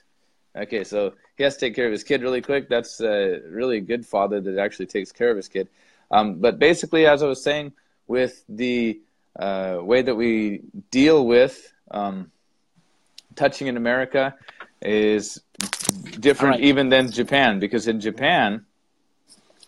[0.53, 2.67] Okay, so he has to take care of his kid really quick.
[2.67, 5.69] That's a really good father that actually takes care of his kid.
[6.11, 7.71] Um, but basically, as I was saying,
[8.07, 8.99] with the
[9.39, 12.31] uh, way that we deal with um,
[13.35, 14.35] touching in America
[14.81, 15.41] is
[16.19, 16.63] different right.
[16.63, 18.65] even than Japan, because in Japan,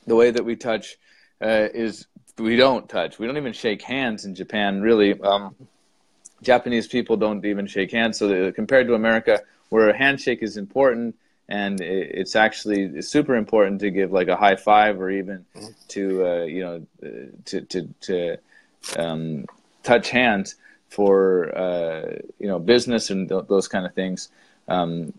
[0.06, 0.98] the way that we touch
[1.42, 3.20] uh, is we don't touch.
[3.20, 5.20] We don't even shake hands in Japan, really.
[5.22, 5.56] Um,
[6.42, 8.18] Japanese people don't even shake hands.
[8.18, 11.16] So the, compared to America, where a handshake is important
[11.50, 15.46] and it's actually super important to give like a high five or even
[15.90, 18.38] to uh, you know uh, to to to
[18.98, 19.46] um,
[19.84, 20.56] touch hands
[20.90, 24.30] for uh, you know business and th- those kind of things.
[24.68, 25.14] Um,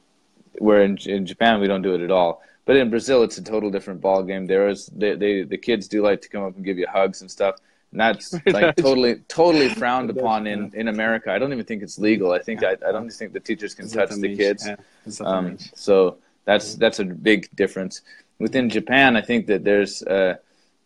[0.58, 2.42] where in, in Japan we don't do it at all.
[2.66, 4.46] But in Brazil, it's a total different ball game.
[4.46, 7.20] There is they, they the kids do like to come up and give you hugs
[7.20, 7.56] and stuff.
[7.92, 11.30] and that's like totally totally frowned upon in in America.
[11.30, 12.32] I don't even think it's legal.
[12.32, 14.66] I think I, I don't think the teachers can touch the kids.
[15.20, 18.00] Um, so that's that's a big difference.
[18.38, 20.36] Within Japan, I think that there's uh,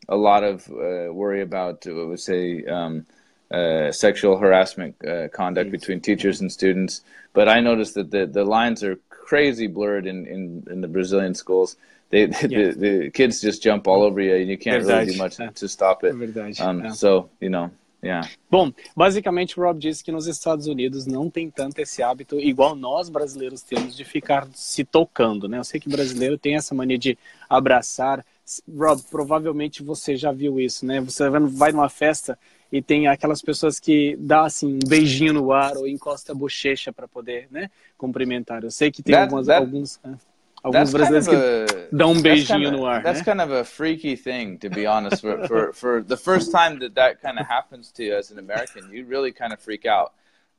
[0.09, 3.07] a lot of uh, worry about, uh, what would say, um,
[3.51, 7.03] uh, sexual harassment uh, conduct between teachers and students.
[7.33, 11.35] But I noticed that the, the lines are crazy blurred in, in, in the Brazilian
[11.35, 11.77] schools.
[12.09, 15.07] They, the, the kids just jump all over you, and you can't Verdade.
[15.07, 16.15] really do much to stop it.
[16.15, 16.59] Verdade.
[16.61, 18.29] Um, so, you know, Yeah.
[18.49, 22.77] Bom, basicamente o Rob disse que nos Estados Unidos não tem tanto esse hábito, igual
[22.77, 25.59] nós brasileiros temos, de ficar se tocando, né?
[25.59, 27.19] Eu sei que brasileiro tem essa mania de
[27.51, 28.25] abraçar.
[28.73, 31.01] Rob, provavelmente você já viu isso, né?
[31.01, 32.39] Você vai numa festa
[32.71, 36.93] e tem aquelas pessoas que dá assim um beijinho no ar ou encosta a bochecha
[36.93, 38.63] para poder, né, cumprimentar.
[38.63, 39.61] Eu sei que tem that, algumas, that...
[39.61, 40.01] alguns.
[40.05, 40.19] Né?
[40.61, 43.03] Alguns brasileiros kind of a, dão um beijinho no ar.
[43.03, 43.33] That's né?
[43.33, 45.21] kind of a freaky thing, to be honest.
[45.21, 48.39] For, for, for the first time that that kind of happens to you as an
[48.41, 50.13] American, you really kind of freak out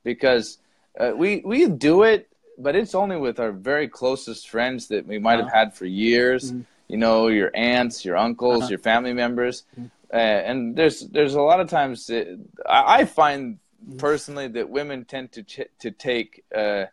[0.04, 0.60] because
[0.98, 5.19] uh, we we do it, but it's only with our very closest friends that we
[5.19, 5.50] might uh-huh.
[5.50, 6.52] have had for years.
[6.52, 6.62] Mm-hmm.
[6.88, 8.69] You know, your aunts, your uncles, uh-huh.
[8.69, 9.88] your family members, mm-hmm.
[10.13, 13.98] Uh, and there's there's a lot of times it, I, I, find mm-hmm.
[13.98, 16.43] personally that women tend to ch- to take.
[16.56, 16.86] Uh,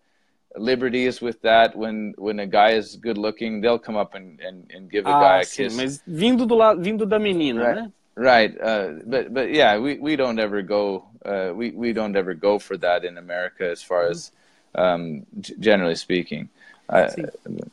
[0.58, 4.70] liberties with that when when a guy is good looking they'll come up and, and,
[4.74, 7.60] and give a ah, guy a sim, kiss mas vindo do lado vindo da menina
[7.60, 11.92] right, né right uh, but but yeah we, we don't ever go uh, we, we
[11.92, 14.32] don't ever go for that in America as far as
[14.74, 15.26] um,
[15.58, 16.48] generally speaking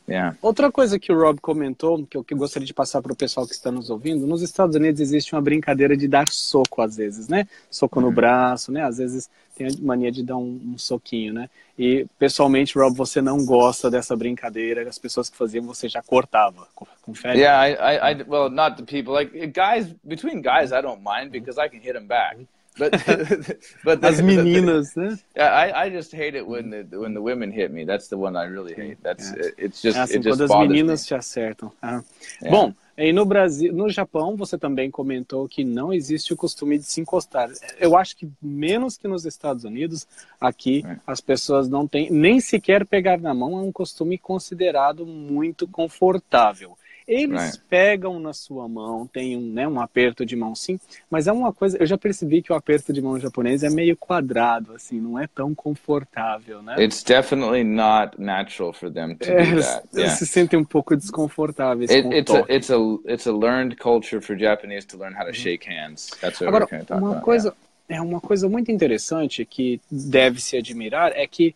[0.07, 0.35] yeah.
[0.41, 3.45] Outra coisa que o Rob comentou, que eu, que gostaria de passar para o pessoal
[3.45, 7.27] que está nos ouvindo, nos Estados Unidos existe uma brincadeira de dar soco às vezes,
[7.27, 7.47] né?
[7.69, 8.13] Soco no uhum.
[8.13, 8.83] braço, né?
[8.83, 11.49] Às vezes tem a mania de dar um, um, soquinho, né?
[11.77, 16.67] E pessoalmente, Rob, você não gosta dessa brincadeira, as pessoas que faziam você já cortava,
[17.01, 17.39] confere?
[17.39, 21.31] Yeah, I, I, I well, not the people like guys between guys, I don't mind
[21.31, 22.37] because I can hit them back.
[22.77, 22.91] But
[23.83, 25.17] but the, as meninas, né?
[25.35, 27.85] Yeah, I, I just hate it when the when the women hit me.
[27.85, 28.97] That's the one I really hate.
[29.03, 29.53] That's é.
[29.57, 31.07] it's just, é assim, it just quando as meninas me.
[31.07, 31.71] te acertam.
[31.81, 32.03] Ah.
[32.41, 32.49] É.
[32.49, 36.85] Bom, e no Brasil, no Japão, você também comentou que não existe o costume de
[36.85, 37.49] se encostar.
[37.79, 40.07] Eu acho que menos que nos Estados Unidos,
[40.39, 40.97] aqui é.
[41.05, 46.77] as pessoas não têm nem sequer pegar na mão é um costume considerado muito confortável.
[47.07, 47.61] Eles right.
[47.69, 51.53] pegam na sua mão, tem um, né, um aperto de mão sim, mas é uma
[51.53, 55.19] coisa, eu já percebi que o aperto de mão japonês é meio quadrado, assim, não
[55.19, 56.75] é tão confortável, né?
[56.83, 59.87] It's definitely not natural for them to é, do that.
[59.93, 60.15] Eles yeah.
[60.15, 64.37] se sentem um pouco desconfortáveis It, it's a it's a it's a learned culture for
[64.37, 65.33] Japanese to learn how to uhum.
[65.33, 66.09] shake hands.
[66.21, 67.55] That's what Agora, we're uma about, coisa
[67.89, 67.99] yeah.
[67.99, 71.55] é uma coisa muito interessante que deve se admirar é que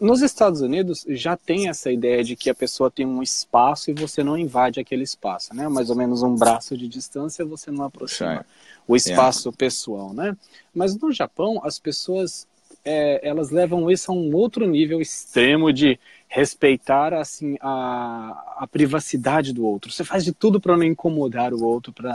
[0.00, 3.94] nos Estados Unidos já tem essa ideia de que a pessoa tem um espaço e
[3.94, 5.68] você não invade aquele espaço, né?
[5.68, 8.46] Mais ou menos um braço de distância você não aproxima
[8.86, 10.36] o espaço pessoal, né?
[10.74, 12.46] Mas no Japão as pessoas
[12.84, 15.98] é, elas levam isso a um outro nível extremo de
[16.28, 19.90] respeitar assim a, a privacidade do outro.
[19.90, 22.14] Você faz de tudo para não incomodar o outro, para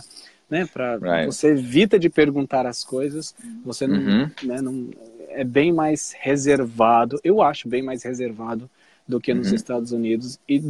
[0.50, 1.26] né, para right.
[1.26, 4.32] você evita de perguntar as coisas, você não, uhum.
[4.44, 4.90] né, não
[5.30, 8.70] é bem mais reservado, eu acho bem mais reservado
[9.08, 9.56] do que nos uhum.
[9.56, 10.62] Estados Unidos e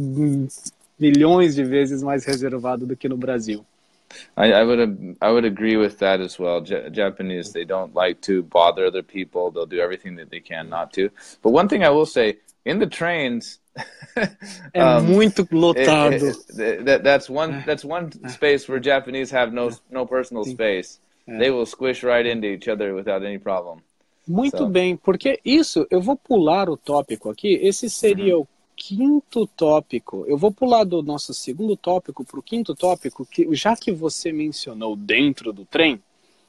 [0.98, 3.64] milhões de vezes mais reservado do que no Brasil.
[4.36, 6.60] I, I would I would agree with that as well.
[6.60, 9.50] J Japanese they don't like to bother other people.
[9.50, 11.10] They'll do everything that they can not to.
[11.42, 13.58] But one thing I will say in the trains,
[14.72, 16.14] é um, muito lotado.
[16.14, 21.00] It, it, that, that's one that's one space where Japanese have no no personal space.
[21.26, 23.80] They will squish right into each other without any problem.
[24.28, 24.66] Muito so.
[24.66, 28.42] bem, porque isso, eu vou pular o tópico aqui, esse seria uhum.
[28.42, 30.24] o quinto tópico.
[30.26, 34.32] Eu vou pular do nosso segundo tópico para o quinto tópico, que já que você
[34.32, 36.02] mencionou dentro do trem,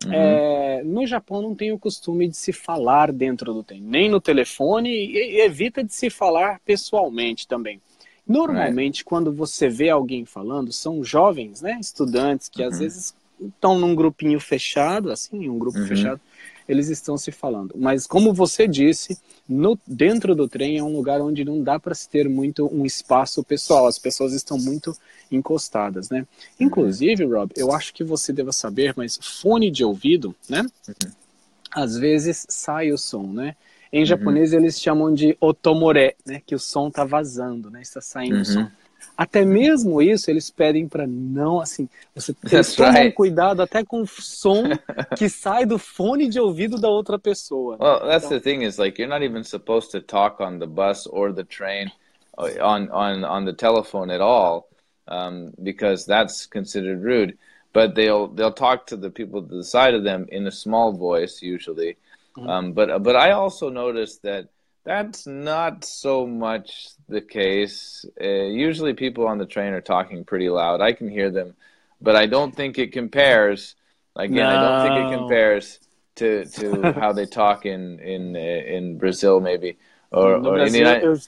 [0.06, 0.14] uhum.
[0.14, 4.20] é, no Japão não tem o costume de se falar dentro do trem, nem no
[4.20, 7.82] telefone, e, evita de se falar pessoalmente também.
[8.28, 12.68] Normalmente, quando você vê alguém falando, são jovens, né, estudantes, que uhum.
[12.68, 15.88] às vezes estão num grupinho fechado, assim, um grupo uhum.
[15.88, 16.20] fechado,
[16.68, 17.74] eles estão se falando.
[17.78, 21.96] Mas como você disse, no, dentro do trem é um lugar onde não dá para
[21.96, 23.88] se ter muito um espaço pessoal.
[23.88, 24.96] As pessoas estão muito
[25.32, 26.26] encostadas, né?
[26.60, 30.62] Inclusive, Rob, eu acho que você deva saber, mas fone de ouvido, né?
[30.88, 31.12] Uhum.
[31.72, 33.56] Às vezes sai o som, né?
[33.92, 34.06] Em uhum.
[34.06, 36.42] japonês eles chamam de otomore, né?
[36.46, 37.82] Que o som tá vazando, né?
[37.82, 38.46] Está saindo o uhum.
[38.46, 38.72] som.
[39.18, 42.34] Até mesmo isso eles pedem para não assim, você
[42.76, 43.16] tomar right.
[43.16, 44.64] cuidado até com o som
[45.18, 47.78] que sai do fone de ouvido da outra pessoa.
[47.80, 50.68] Well, that's então, the thing is like you're not even supposed to talk on the
[50.68, 51.92] bus or the train
[52.38, 54.68] on on on the telephone at all
[55.08, 57.38] um, because that's considered rude.
[57.78, 60.94] but they'll they'll talk to the people to the side of them in a small
[60.94, 61.96] voice usually.
[62.36, 62.50] Mm-hmm.
[62.50, 64.50] Um, but but I also noticed that
[64.88, 68.06] that's not so much the case.
[68.20, 70.80] Uh, usually, people on the train are talking pretty loud.
[70.80, 71.56] I can hear them,
[72.02, 73.76] but I don't think it compares.
[74.16, 74.48] Again, no.
[74.48, 75.80] I don't think it compares
[76.16, 79.78] to to how they talk in in uh, in Brazil, maybe
[80.12, 81.28] or, or in the United.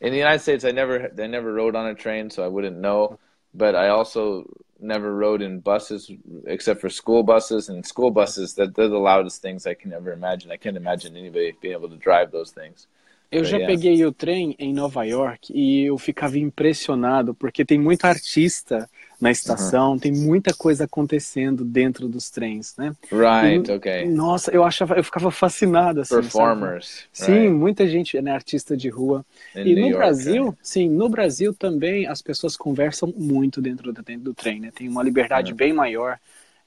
[0.00, 2.78] In the United States, I never I never rode on a train, so I wouldn't
[2.78, 3.18] know.
[3.52, 4.48] But I also
[4.80, 6.10] never rode in buses
[6.46, 10.12] except for school buses and school buses that they're the loudest things I can ever
[10.12, 10.50] imagine.
[10.50, 12.88] I can't imagine anybody being able to drive those things.
[13.30, 13.74] Eu já yeah.
[13.74, 18.88] peguei o trem em Nova York e eu ficava impressionado porque tem muito artista
[19.20, 19.98] na estação, uhum.
[19.98, 22.94] tem muita coisa acontecendo dentro dos trens, né?
[23.10, 24.08] Right, e, ok.
[24.08, 26.16] Nossa, eu achava, eu ficava fascinado assim.
[26.16, 27.04] Performers.
[27.12, 27.48] Sim, right.
[27.48, 29.24] muita gente, né, artista de rua.
[29.54, 30.58] In e no York, Brasil, right?
[30.62, 34.70] sim, no Brasil também as pessoas conversam muito dentro do, dentro do trem, né?
[34.74, 35.56] Tem uma liberdade uhum.
[35.56, 36.18] bem maior.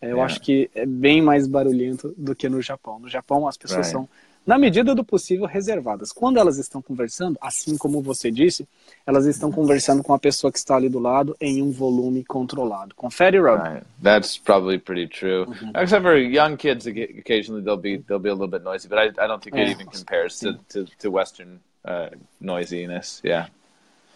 [0.01, 0.25] É, eu yeah.
[0.25, 2.99] acho que é bem mais barulhento do que no Japão.
[2.99, 3.91] No Japão as pessoas right.
[3.91, 4.09] são
[4.45, 6.11] na medida do possível, reservadas.
[6.11, 8.67] Quando elas estão conversando, assim como você disse,
[9.05, 12.95] elas estão conversando com a pessoa que está ali do lado em um volume controlado.
[12.95, 13.61] Confere, Rob?
[13.61, 13.85] Right.
[14.01, 15.45] That's probably pretty true.
[15.45, 15.83] Mm -hmm.
[15.83, 19.07] Except for young kids, occasionally they'll be they'll be a little bit noisy, but I,
[19.23, 23.21] I don't think it even compares to, to, to Western uh, noisiness.
[23.23, 23.49] Yeah.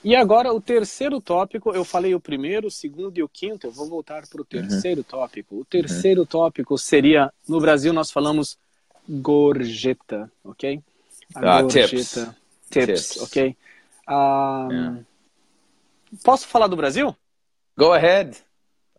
[0.04, 3.72] E agora o terceiro tópico, eu falei o primeiro, o segundo e o quinto, eu
[3.72, 4.68] vou voltar para o uhum.
[4.68, 5.10] terceiro uh -huh.
[5.10, 5.60] tópico.
[5.60, 6.30] O terceiro uh -huh.
[6.30, 8.58] tópico seria, no Brasil nós falamos
[9.08, 10.82] gorjeta, ok?
[11.36, 11.90] A uh, gorjeta.
[11.90, 12.14] Tips.
[12.70, 13.10] tips.
[13.16, 13.58] tips, ok?
[14.08, 15.06] Um, yeah.
[16.24, 17.16] Posso falar do Brasil?
[17.78, 18.38] Go ahead.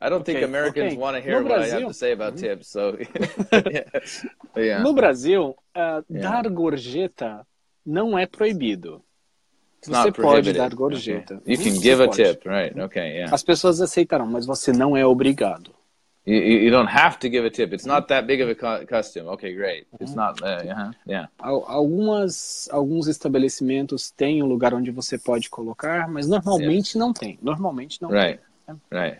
[0.00, 0.96] I don't okay, think Americans okay.
[0.96, 2.46] want to hear no what Brasil, I have to say about mm-hmm.
[2.46, 2.68] tips.
[2.68, 2.98] So,
[4.56, 4.82] yeah.
[4.82, 6.20] No Brasil, uh, yeah.
[6.20, 7.46] dar gorjeta
[7.86, 9.02] não é proibido.
[9.78, 11.36] It's você pode dar gorjeta.
[11.36, 11.52] Okay.
[11.52, 12.78] You can give a tip, right?
[12.78, 13.34] Okay, yeah.
[13.34, 15.74] As pessoas aceitarão, mas você não é obrigado.
[16.26, 17.74] You, you don't have to give a tip.
[17.74, 19.28] It's not that big of a custom.
[19.28, 19.86] Okay, great.
[20.00, 20.16] It's uhum.
[20.16, 20.42] not.
[20.42, 20.92] Uh, uh-huh.
[21.04, 21.26] Yeah.
[21.38, 26.94] Algumas, alguns estabelecimentos têm um lugar onde você pode colocar, mas normalmente yes.
[26.94, 27.38] não tem.
[27.42, 28.40] Normalmente não right.
[28.66, 28.76] tem.
[28.90, 29.18] Right.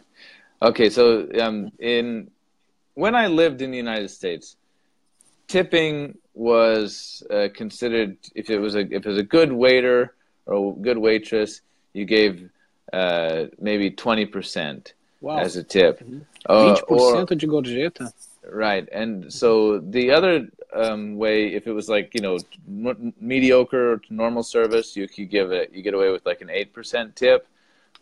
[0.62, 2.30] Okay, so um, in
[2.94, 4.56] when I lived in the United States,
[5.46, 10.14] tipping was uh, considered if it was a if it was a good waiter
[10.46, 11.60] or a good waitress,
[11.92, 12.48] you gave
[12.94, 15.38] uh, maybe twenty percent wow.
[15.38, 16.00] as a tip.
[16.00, 16.20] Mm-hmm.
[16.46, 18.12] Uh, 20% de gorjeta.
[18.50, 18.88] Right.
[18.92, 24.42] And so the other um, way, if it was like, you know, m- mediocre normal
[24.42, 27.46] service, you could give it, you get away with like an 8% tip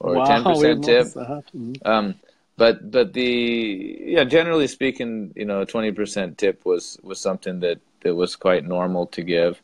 [0.01, 1.07] or wow, 10% tip.
[1.07, 1.73] Mm-hmm.
[1.85, 2.15] Um,
[2.57, 7.79] but, but the, yeah, generally speaking, you know, a 20% tip was, was something that,
[8.01, 9.63] that was quite normal to give.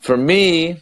[0.00, 0.80] For me,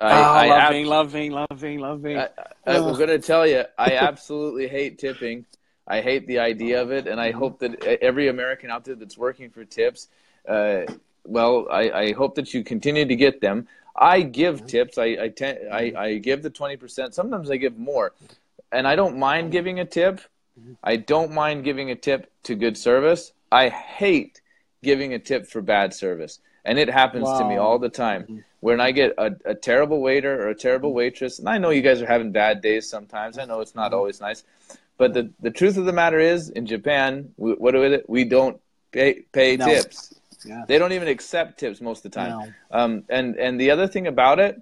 [0.00, 2.18] I, oh, I loving, ab- loving, loving, loving.
[2.18, 2.28] I,
[2.66, 5.46] I, I'm going to tell you, I absolutely hate tipping.
[5.86, 9.16] I hate the idea of it, and I hope that every American out there that's
[9.16, 10.08] working for tips,
[10.48, 10.82] uh,
[11.24, 13.68] well, I, I, hope that you continue to get them.
[13.94, 14.98] I give tips.
[14.98, 17.14] I I, ten, I, I give the twenty percent.
[17.14, 18.14] Sometimes I give more,
[18.72, 20.20] and I don't mind giving a tip.
[20.58, 20.72] Mm-hmm.
[20.82, 23.32] I don't mind giving a tip to good service.
[23.50, 24.40] I hate
[24.82, 27.38] giving a tip for bad service, and it happens wow.
[27.40, 28.22] to me all the time.
[28.22, 28.38] Mm-hmm.
[28.60, 30.98] When I get a, a terrible waiter or a terrible mm-hmm.
[30.98, 33.38] waitress, and I know you guys are having bad days sometimes.
[33.38, 34.44] I know it's not always nice,
[34.98, 38.24] but the, the truth of the matter is, in Japan, we, what do we, we
[38.24, 38.60] don't
[38.92, 39.66] pay, pay no.
[39.66, 40.14] tips.
[40.44, 40.64] Yeah.
[40.66, 42.30] They don't even accept tips most of the time.
[42.30, 42.78] No.
[42.78, 44.60] Um, and, and the other thing about it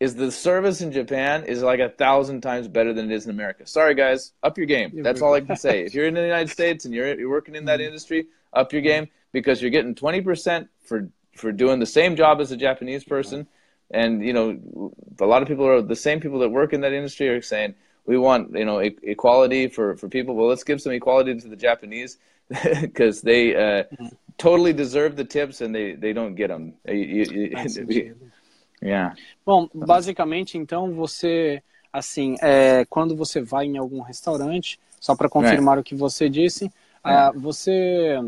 [0.00, 3.30] is the service in Japan is like a thousand times better than it is in
[3.30, 3.66] America.
[3.66, 5.02] Sorry, guys, up your game.
[5.02, 5.84] That's all I can say.
[5.84, 7.86] if you're in the United States and you're, you're working in that mm-hmm.
[7.86, 12.52] industry, up your game because you're getting 20% for, for doing the same job as
[12.52, 13.46] a Japanese person.
[13.90, 16.92] And, you know, a lot of people are the same people that work in that
[16.92, 17.74] industry are saying,
[18.06, 20.34] we want you know e- equality for for people.
[20.34, 22.18] Well, let's give some equality to the Japanese
[22.80, 24.06] because they uh, mm-hmm.
[24.38, 26.74] totally deserve the tips and they they don't get them.
[26.86, 28.14] You, you,
[28.82, 29.14] yeah.
[29.44, 31.62] Bom, basicamente, então você
[31.92, 35.80] assim, é, quando você vai em algum restaurante, só para confirmar right.
[35.80, 36.68] o que você disse,
[37.06, 37.30] yeah.
[37.30, 38.18] uh, você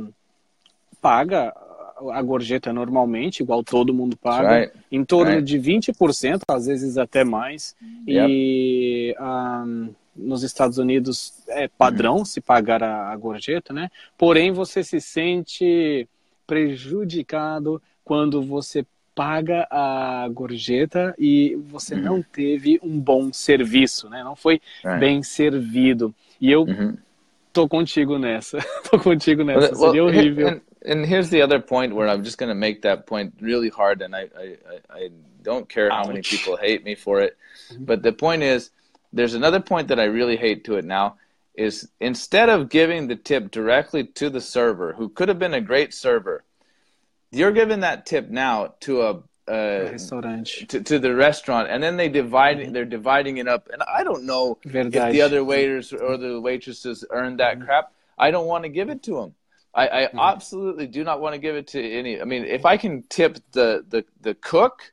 [1.02, 1.52] paga
[2.12, 4.72] a gorjeta normalmente, igual todo mundo paga, right.
[4.90, 5.44] em torno right.
[5.44, 7.74] de 20%, às vezes até mais.
[8.06, 8.28] Yep.
[8.30, 13.90] E um, nos Estados Unidos é padrão se pagar a, a gorjeta, né?
[14.16, 16.08] Porém, você se sente
[16.46, 22.02] prejudicado quando você paga a gorjeta e você uhum.
[22.02, 24.22] não teve um bom serviço, né?
[24.22, 25.00] Não foi right.
[25.00, 26.14] bem servido.
[26.38, 26.96] E eu uhum.
[27.52, 28.58] tô contigo nessa.
[28.90, 29.74] tô contigo nessa.
[29.74, 30.48] Well, Seria horrível.
[30.48, 33.68] And, and here's the other point where I'm just going to make that point really
[33.68, 34.56] hard, and I, I,
[34.90, 35.10] I
[35.42, 37.36] don't care how many people hate me for it.
[37.72, 37.84] Mm-hmm.
[37.84, 38.70] But the point is,
[39.12, 41.16] there's another point that I really hate to it now
[41.54, 45.60] is instead of giving the tip directly to the server, who could have been a
[45.60, 46.44] great server,
[47.30, 52.08] you're giving that tip now to a uh, to, to the restaurant, and then they
[52.08, 52.72] divide mm-hmm.
[52.72, 53.68] they're dividing it up.
[53.72, 54.96] And I don't know Verdade.
[54.96, 57.66] if the other waiters or the waitresses earned that mm-hmm.
[57.66, 57.92] crap.
[58.18, 59.34] I don't want to give it to them.
[59.76, 60.18] I, I mm-hmm.
[60.18, 62.20] absolutely do not want to give it to any.
[62.20, 64.92] I mean, if I can tip the the, the cook,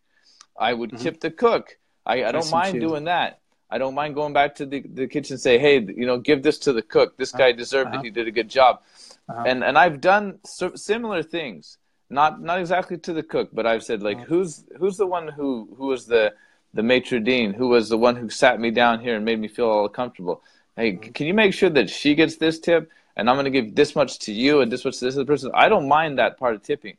[0.59, 1.03] I would mm-hmm.
[1.03, 1.77] tip the cook.
[2.05, 3.39] I, I don't mind doing that.
[3.69, 6.43] I don't mind going back to the, the kitchen and say, hey, you know, give
[6.43, 7.17] this to the cook.
[7.17, 7.57] This guy uh-huh.
[7.57, 8.01] deserved uh-huh.
[8.01, 8.05] it.
[8.05, 8.81] He did a good job.
[9.29, 9.43] Uh-huh.
[9.47, 11.77] And and I've done similar things.
[12.09, 14.25] Not not exactly to the cook, but I've said like, uh-huh.
[14.27, 16.33] who's who's the one who who was the
[16.73, 19.47] the maitre d' who was the one who sat me down here and made me
[19.47, 20.43] feel all comfortable.
[20.75, 21.11] Hey, uh-huh.
[21.13, 22.91] can you make sure that she gets this tip?
[23.15, 25.25] And I'm going to give this much to you and this much to this other
[25.25, 25.51] person.
[25.53, 26.97] I don't mind that part of tipping,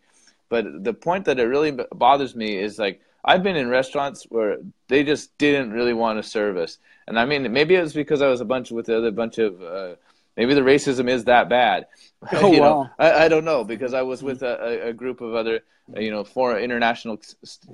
[0.49, 4.59] but the point that it really bothers me is like I've been in restaurants where
[4.89, 8.21] they just didn't really want to serve us, and I mean maybe it was because
[8.21, 9.95] I was a bunch with the other bunch of uh,
[10.37, 11.87] maybe the racism is that bad.
[12.33, 12.85] Oh you wow!
[12.85, 15.61] Know, I, I, don't know because I was with a, a group of other
[15.99, 17.19] you know foreign international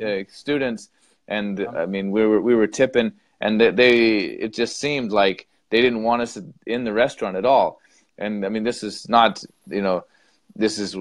[0.03, 0.89] uh, students,
[1.29, 5.47] and I mean we were we were tipping, and they, they it just seemed like
[5.71, 7.80] they didn't want us in the restaurant at all,
[8.21, 10.05] and I mean this is not you know
[10.57, 10.97] this is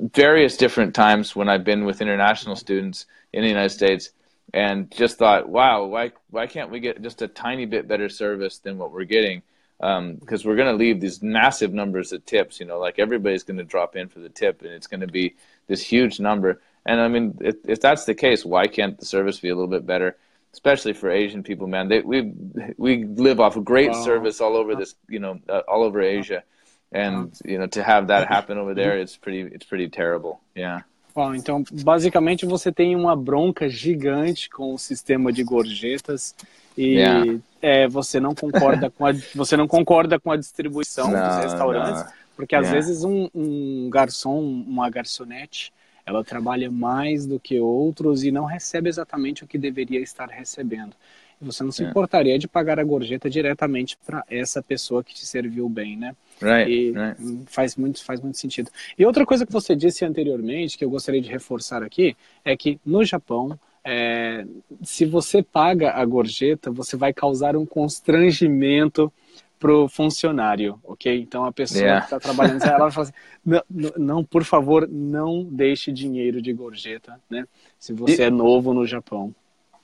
[0.00, 4.10] various different times when I've been with international students in the United States
[4.54, 8.58] and just thought, wow, why why can't we get just a tiny bit better service
[8.58, 9.42] than what we're getting?
[9.78, 12.58] Because um, we're going to leave these massive numbers of tips.
[12.58, 15.06] You know, like everybody's going to drop in for the tip, and it's going to
[15.06, 15.34] be
[15.66, 16.60] this huge number.
[16.86, 19.70] And I mean, if, if that's the case, why can't the service be a little
[19.70, 20.16] bit better?
[20.58, 21.86] Especially for Asian people, man.
[21.88, 22.32] They, we
[22.76, 24.02] we live off of great wow.
[24.02, 26.42] service all over this, you know, uh, all over Asia,
[26.90, 30.40] and you know, to have that happen over there, it's pretty it's pretty terrible.
[30.56, 30.80] Yeah.
[31.14, 36.34] Bom, então, basicamente, você tem uma bronca gigante com o sistema de gorjetas
[36.76, 37.38] e yeah.
[37.62, 42.02] é, você não concorda com a você não concorda com a distribuição não, dos restaurantes,
[42.02, 42.12] não.
[42.34, 42.74] porque às yeah.
[42.74, 45.72] vezes um, um garçom, uma garçonete,
[46.08, 50.94] ela trabalha mais do que outros e não recebe exatamente o que deveria estar recebendo.
[51.40, 51.88] Você não se é.
[51.88, 56.16] importaria de pagar a gorjeta diretamente para essa pessoa que te serviu bem, né?
[56.40, 57.44] Right, e right.
[57.46, 58.70] faz muito faz muito sentido.
[58.98, 62.80] E outra coisa que você disse anteriormente que eu gostaria de reforçar aqui é que
[62.84, 64.44] no Japão é,
[64.82, 69.12] se você paga a gorjeta, você vai causar um constrangimento
[69.58, 71.20] pro funcionário, ok?
[71.20, 72.00] Então a pessoa yeah.
[72.00, 73.12] que está trabalhando, ela vai falar assim,
[73.44, 77.46] não, não, por favor, não deixe dinheiro de gorjeta, né?
[77.78, 79.34] Se você é novo no Japão.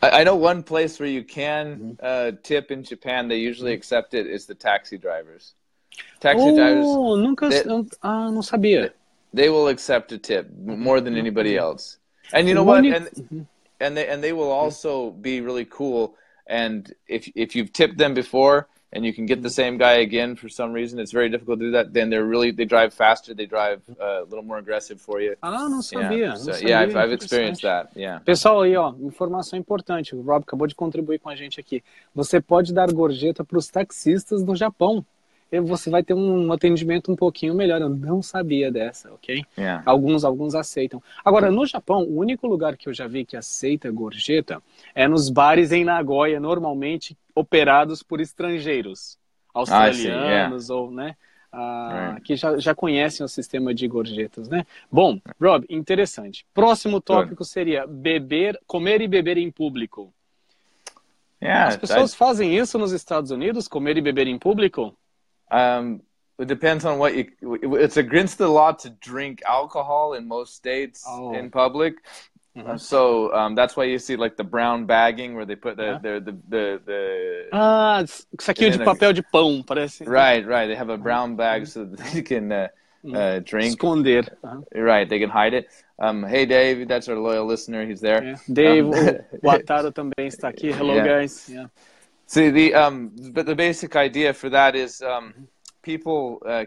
[0.03, 1.93] I, know one place where you can mm-hmm.
[2.03, 3.29] uh, tip in Japan.
[3.29, 3.79] They usually mm-hmm.
[3.79, 5.55] accept it is the taxi drivers.
[6.21, 6.87] Taxi oh, drivers.
[7.23, 7.49] nunca.
[7.49, 7.63] They,
[8.03, 8.93] ah, não sabia.
[9.33, 11.65] They will accept a tip more than anybody mm-hmm.
[11.65, 11.99] else.
[12.33, 12.85] And you know what?
[12.85, 13.47] And
[13.81, 16.17] and they and they will also be really cool.
[16.47, 20.37] And if if you've tipped them before, and you can get the same guy again
[20.37, 21.93] for some reason, it's very difficult to do that.
[21.93, 25.37] Then they're really they drive faster, they drive uh, a little more aggressive for you.
[25.43, 26.17] Ah, não sabia.
[26.17, 27.91] Yeah, so, sabia, yeah I've, I've experienced that.
[27.95, 28.21] Yeah.
[28.25, 30.15] Pessoal aí, ó, informação importante.
[30.15, 31.83] O Rob acabou de contribuir com a gente aqui.
[32.15, 35.05] Você pode dar gorjeta para os taxistas no Japão
[35.61, 37.81] você vai ter um atendimento um pouquinho melhor.
[37.81, 39.45] Eu não sabia dessa, ok?
[39.57, 39.83] Yeah.
[39.87, 41.03] Alguns, alguns aceitam.
[41.25, 44.63] Agora, no Japão, o único lugar que eu já vi que aceita gorjeta
[44.95, 49.19] é nos bares em Nagoya, normalmente operados por estrangeiros,
[49.53, 50.75] australianos ah, yeah.
[50.75, 51.17] ou, né?
[51.57, 54.67] Ah, que já, já conhecem o sistema de gorjetas, né?
[54.91, 56.45] Bom, Rob, interessante.
[56.53, 60.13] Próximo tópico seria beber, comer e beber em público.
[61.41, 62.17] Yeah, As pessoas I...
[62.17, 64.97] fazem isso nos Estados Unidos, comer e beber em público?
[65.53, 66.01] Um,
[66.39, 67.79] it depends on what you.
[67.79, 71.35] It's against the law to drink alcohol in most states oh.
[71.35, 71.97] in public.
[72.57, 72.77] Mm-hmm.
[72.77, 76.19] So um, that's why you see like the brown bagging where they put the yeah.
[76.21, 78.03] the, the, the, ah
[78.39, 80.07] saquinho de papel de pão parece.
[80.07, 80.69] Right, right.
[80.69, 81.97] They have a brown bag mm-hmm.
[81.97, 82.69] so they can uh,
[83.05, 83.17] mm-hmm.
[83.17, 83.81] uh, drink.
[83.81, 84.29] Esconder.
[84.45, 84.61] Uh-huh.
[84.81, 85.69] Right, they can hide it.
[85.99, 87.85] Um, hey Dave, that's our loyal listener.
[87.87, 88.23] He's there.
[88.23, 88.37] Yeah.
[88.53, 88.93] Dave, um,
[89.43, 90.71] o Ataro também está aqui.
[90.71, 91.07] Hello yeah.
[91.07, 91.49] guys.
[91.49, 91.67] Yeah.
[92.27, 95.49] See the um, but the basic idea for that is um,
[95.83, 96.67] people uh,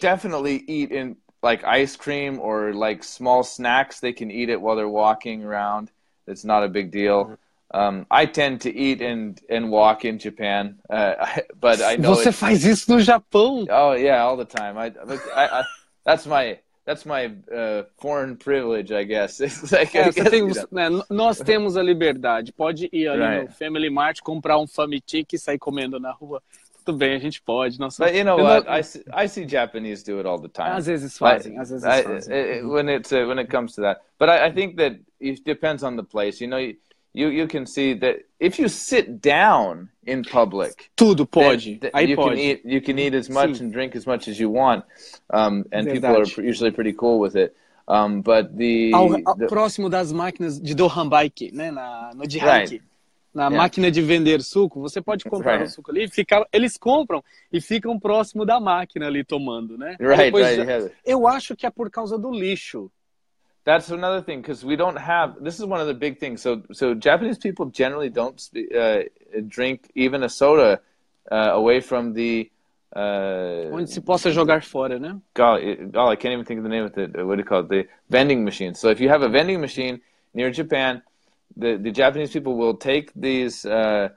[0.00, 4.00] definitely eat in like ice cream or like small snacks.
[4.00, 5.90] They can eat it while they're walking around.
[6.26, 7.38] It's not a big deal.
[7.72, 11.14] Um, I tend to eat and and walk in Japan, uh,
[11.60, 13.66] but I know você faz isso no Japão.
[13.68, 14.78] Oh yeah, all the time.
[14.78, 14.92] I,
[15.34, 15.64] I, I
[16.04, 19.40] that's my that's my uh, foreign privilege, I guess.
[19.72, 22.52] like, é, I guess tem, né, nós temos a liberdade.
[22.52, 23.48] Pode ir ali right.
[23.48, 26.42] no Family Mart, comprar um Famitik e sair comendo na rua.
[26.84, 27.78] Tudo bem, a gente pode.
[27.78, 28.68] Nossa, But you know what?
[28.68, 30.72] I, see, I see Japanese do it all the time.
[30.76, 32.32] Às vezes fazem, às vezes fazem.
[32.32, 34.02] I, when, it's, uh, when it comes to that.
[34.18, 36.40] But I, I think that it depends on the place.
[36.42, 36.76] You know, you,
[37.14, 41.80] you you can see that if you sit down in public, tudo pode.
[41.80, 42.30] then- Aí you pode.
[42.34, 43.64] can eat you can eat as much Sim.
[43.66, 44.84] and drink as much as you want,
[45.30, 47.54] um, and people are usually pretty cool with it.
[47.86, 51.70] Um, but the, Ao, ao- the- próximo das máquinas de Dohan Bike, né?
[51.70, 52.82] Na, no de Right.
[53.34, 53.56] Na Yeah.
[53.56, 55.66] máquina de vender suco, você pode comprar Right.
[55.68, 57.22] o suco ali, ficar, eles compram
[57.52, 59.96] e ficam próximo da máquina ali tomando, né?
[59.98, 60.94] right, Depois right.
[61.04, 62.90] Eu acho que é por causa do lixo.
[63.64, 65.40] That's another thing because we don't have.
[65.42, 66.42] This is one of the big things.
[66.42, 69.08] So, so Japanese people generally don't uh,
[69.48, 70.80] drink even a soda
[71.32, 72.50] uh, away from the.
[72.94, 75.18] Uh, Onde se possa jogar fora, né?
[75.34, 77.16] golly, oh, I can't even think of the name of it.
[77.24, 77.68] What do you call it?
[77.68, 78.74] The vending machine.
[78.74, 80.00] So if you have a vending machine
[80.34, 81.02] near Japan,
[81.56, 84.08] the, the Japanese people will take these uh,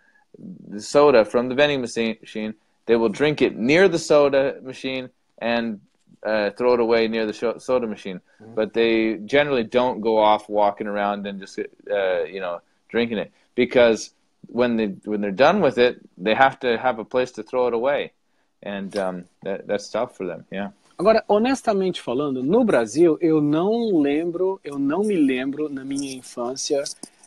[0.70, 2.54] the soda from the vending machine.
[2.86, 5.82] They will drink it near the soda machine and
[6.26, 8.22] uh, throw it away near the soda machine.
[8.56, 13.32] But they generally don't go off walking around and just uh, you know drinking it
[13.56, 14.12] because
[14.48, 17.68] when they when they're done with it, they have to have a place to throw
[17.68, 18.14] it away,
[18.64, 20.46] and um, that, that's tough for them.
[20.52, 20.70] Yeah.
[21.00, 26.84] Agora, honestamente falando, no Brasil, eu não lembro, eu não me lembro na minha infância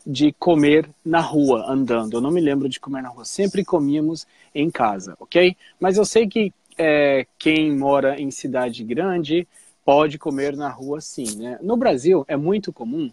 [0.06, 2.14] de comer na rua, andando.
[2.14, 3.24] Eu não me lembro de comer na rua.
[3.24, 5.56] Sempre comíamos em casa, ok?
[5.78, 9.46] Mas eu sei que é, quem mora em cidade grande
[9.84, 11.58] pode comer na rua sim, né?
[11.62, 13.10] No Brasil, é muito comum,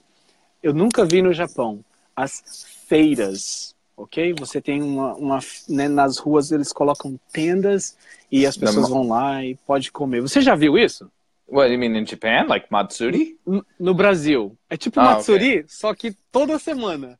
[0.61, 1.83] eu nunca vi no Japão,
[2.15, 4.33] as feiras, ok?
[4.33, 7.97] Você tem uma, uma né, nas ruas eles colocam tendas
[8.31, 10.21] e as pessoas vão lá e pode comer.
[10.21, 11.09] Você já viu isso?
[11.47, 13.37] What you mean in Japan, like Matsuri?
[13.47, 14.57] N- No Brasil.
[14.69, 17.17] É tipo Ah, Matsuri, só que toda semana.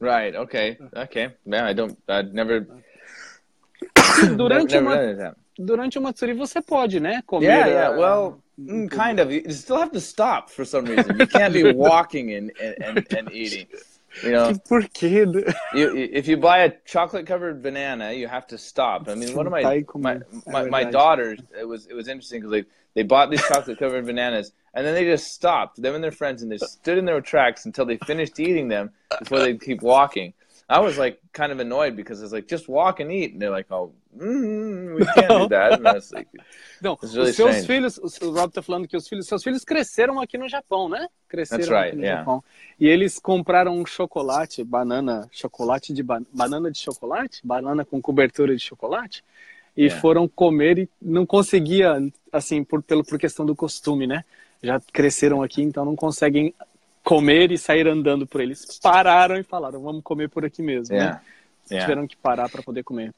[0.00, 0.34] Right.
[0.36, 0.78] Okay.
[0.94, 1.32] Okay.
[1.44, 1.96] Yeah, I don't.
[2.08, 2.66] I'd never.
[4.36, 7.22] Durante, uma, durante o Matsuri você pode, né?
[7.26, 7.46] Comer.
[7.46, 7.90] Yeah, yeah.
[7.90, 9.30] uh, Well, mm, kind of.
[9.32, 11.18] You still have to stop for some reason.
[11.18, 13.66] You can't be walking and and, and, and eating.
[14.22, 15.26] You know, Por quê?
[15.74, 19.08] you, if you buy a chocolate covered banana, you have to stop.
[19.08, 22.52] I mean, one of my my my, my daughters, it was it was interesting because
[22.52, 22.64] they
[22.94, 26.42] they bought these chocolate covered bananas and then they just stopped them and their friends
[26.42, 30.32] and they stood in their tracks until they finished eating them before they'd keep walking.
[30.68, 33.50] I was like kind of annoyed because it's like just walk and eat and they're
[33.50, 35.80] like, oh, mm, we can't do that.
[35.80, 36.28] Like,
[36.80, 37.66] Não, really os seus strange.
[37.66, 41.08] filhos, o Rob tá falando que os filhos, seus filhos cresceram aqui no Japão, né?
[41.28, 42.20] Cresceram That's right, aqui no yeah.
[42.20, 42.44] Japão.
[42.78, 48.54] E eles compraram um chocolate, banana, chocolate de ba- banana de chocolate, banana com cobertura
[48.54, 49.24] de chocolate,
[49.76, 50.00] e Yeah.
[50.00, 51.96] foram comer e não conseguia,
[52.32, 54.24] assim, por, pelo, por questão do costume, né?
[54.62, 56.54] Já cresceram aqui, então não conseguem
[57.08, 58.78] comer e sair andando por eles.
[58.82, 61.00] Pararam e falaram, vamos comer por aqui mesmo, né?
[61.00, 61.22] yeah,
[61.70, 61.86] yeah.
[61.86, 63.14] tiveram que parar para poder comer.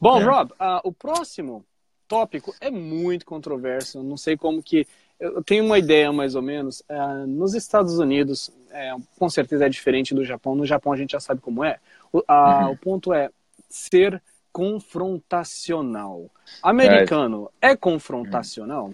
[0.00, 0.24] Bom, É.
[0.24, 1.64] Rob, ah, o próximo
[2.06, 3.98] tópico é muito controverso.
[3.98, 4.86] Eu Não sei como que.
[5.18, 6.84] Eu tenho uma ideia mais ou menos.
[6.88, 10.54] Ah, nos Estados Unidos, é, com certeza é diferente do Japão.
[10.54, 11.80] No Japão a gente já sabe como é.
[12.12, 12.72] O, ah, Uhum.
[12.72, 13.28] o ponto é
[13.68, 14.22] ser
[14.52, 16.30] confrontacional.
[16.62, 18.92] Americano é confrontacional?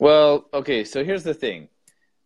[0.00, 1.68] Well, okay, so here's the thing.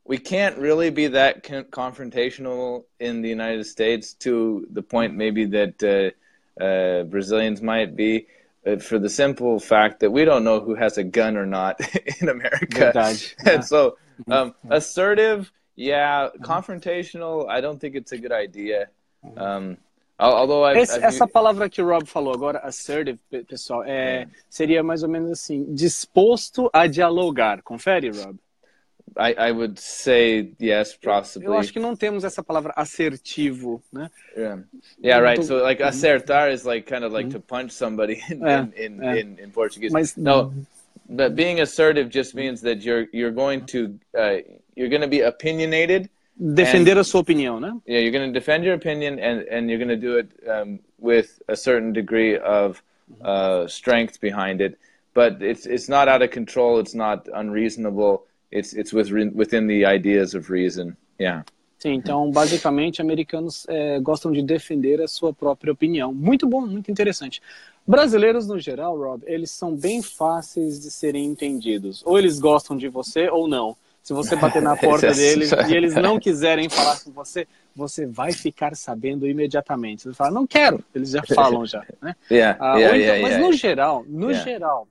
[0.07, 5.45] We can't really be that con- confrontational in the United States to the point maybe
[5.47, 8.27] that uh, uh, Brazilians might be,
[8.67, 11.81] uh, for the simple fact that we don't know who has a gun or not
[12.21, 12.93] in America.
[12.93, 13.21] Verdade.
[13.47, 13.97] and so,
[14.31, 16.29] um, assertive, yeah.
[16.41, 18.89] Confrontational, I don't think it's a good idea.
[19.37, 19.77] Um,
[20.19, 24.83] although I, Esse- essa palavra que o Rob falou agora, assertive, pe- pessoal, é, seria
[24.83, 27.61] mais ou menos assim, disposto a dialogar.
[27.63, 28.37] Confere, Rob?
[29.17, 31.47] I, I would say yes, possibly.
[31.47, 34.11] Eu acho que não temos essa palavra assertivo, né?
[34.37, 34.63] Yeah,
[35.03, 35.39] yeah, right.
[35.39, 38.73] Muito- So like acertar is like kind of like to punch somebody in Yeah, in,
[38.77, 39.17] in, yeah.
[39.21, 39.93] in, in Portuguese.
[39.93, 40.53] Mas no,
[41.09, 44.39] but being assertive just means that you're you're going to uh,
[44.75, 46.09] you're going to be opinionated.
[46.39, 47.81] defender a sua opinião, né?
[47.87, 50.79] Yeah, you're going to defend your opinion, and and you're going to do it um,
[50.99, 52.83] with a certain degree of
[53.25, 54.77] uh, strength behind it.
[55.15, 56.79] But it's it's not out of control.
[56.79, 58.27] It's not unreasonable.
[58.57, 60.97] It's it's with, within the ideas of reason.
[61.21, 61.45] Yeah.
[61.79, 66.13] Sim, então basicamente americanos é, gostam de defender a sua própria opinião.
[66.13, 67.43] Muito bom, muito interessante.
[67.87, 72.03] Brasileiros no geral, Rob, eles são bem fáceis de serem entendidos.
[72.05, 73.77] Ou eles gostam de você ou não.
[74.03, 78.33] Se você bater na porta deles e eles não quiserem falar com você, você vai
[78.33, 80.03] ficar sabendo imediatamente.
[80.05, 80.83] Você fala, não quero.
[80.95, 82.17] Eles já falam já, né?
[82.31, 82.57] Yeah.
[82.61, 82.95] Ah, yeah.
[82.95, 83.19] ou yeah.
[83.19, 84.89] então- mas no geral, no geral,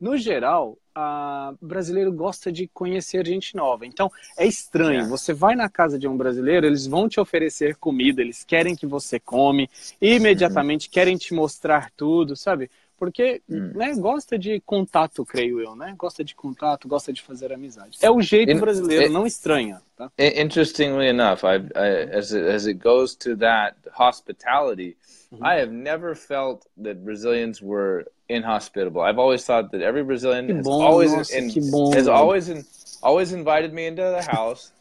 [0.00, 3.84] no geral, a brasileiro gosta de conhecer gente nova.
[3.84, 4.92] Então é estranho.
[4.92, 5.10] Yeah.
[5.10, 8.86] Você vai na casa de um brasileiro, eles vão te oferecer comida, eles querem que
[8.86, 9.68] você come,
[10.00, 12.70] imediatamente querem te mostrar tudo, sabe?
[12.98, 13.72] Porque Hum.
[13.74, 15.94] né, gosta de contato, creio eu, né?
[15.98, 17.98] Gosta de contato, gosta de fazer amizade.
[18.00, 20.10] É o jeito In- brasileiro, it- não estranha, tá?
[20.18, 24.96] I- Interestingly enough, I, I as it, as it goes to that hospitality,
[25.32, 25.44] Mm-hmm.
[25.44, 29.00] I have never felt that Brazilians were inhospitable.
[29.02, 31.50] I've always thought that every Brazilian has always in-
[31.92, 32.64] has always in,
[33.02, 34.72] always invited me into the house.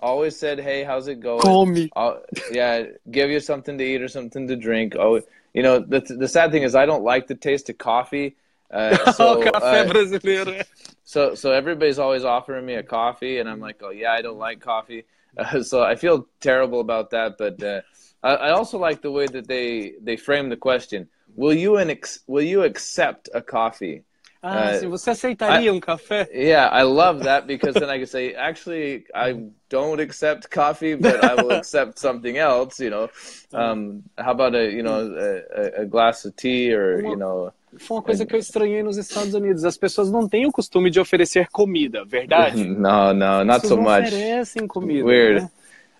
[0.00, 1.90] always said, "Hey, how's it going?" Come.
[1.96, 2.22] I'll,
[2.52, 4.94] yeah, give you something to eat or something to drink.
[4.96, 5.20] Oh,
[5.54, 8.36] you know, the the sad thing is I don't like the taste of coffee.
[8.70, 10.62] Uh, so, o café uh,
[11.04, 14.38] so so everybody's always offering me a coffee, and I'm like, oh yeah, I don't
[14.38, 15.04] like coffee.
[15.36, 17.36] Uh, so I feel terrible about that.
[17.38, 17.82] But uh,
[18.24, 21.06] I, I also like the way that they they frame the question:
[21.38, 24.02] Will you an ex- will you accept a coffee?
[24.42, 26.28] Ah, Uh, você aceitaria um café?
[26.32, 29.34] Yeah, I love that because then I can say, actually, I
[29.68, 32.78] don't accept coffee, but I will accept something else.
[32.80, 33.08] You know,
[33.52, 37.52] um, how about a you know a, a- glass of tea or you know.
[37.78, 39.62] Foi uma coisa que eu estranhei nos Estados Unidos.
[39.64, 42.64] As pessoas não têm o costume de oferecer comida, verdade?
[42.66, 44.06] No, no, not so não much.
[44.08, 45.04] oferecem comida.
[45.04, 45.42] Weird.
[45.42, 45.50] né?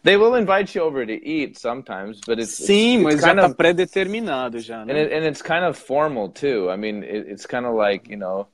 [0.03, 3.35] They will invite you over to eat sometimes, but it's Sim, it's, mas it's já
[3.35, 5.03] kind está of pré-determinado já, and, né?
[5.03, 6.71] it, and it's kind of formal too.
[6.71, 8.49] I mean, it, it's kind of like you know,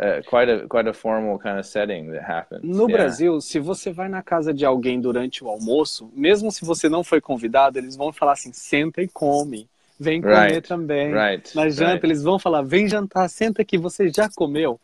[0.00, 2.76] uh, quite a quite a formal kind of setting that happens.
[2.76, 2.96] No Yeah.
[2.98, 7.04] Brasil, se você vai na casa de alguém durante o almoço, mesmo se você não
[7.04, 9.68] foi convidado, eles vão falar assim: senta e come.
[9.98, 11.12] Vem comer Right, também.
[11.12, 12.06] right, Na janta, right.
[12.06, 14.80] eles vão falar: vem jantar, senta aqui, você já comeu.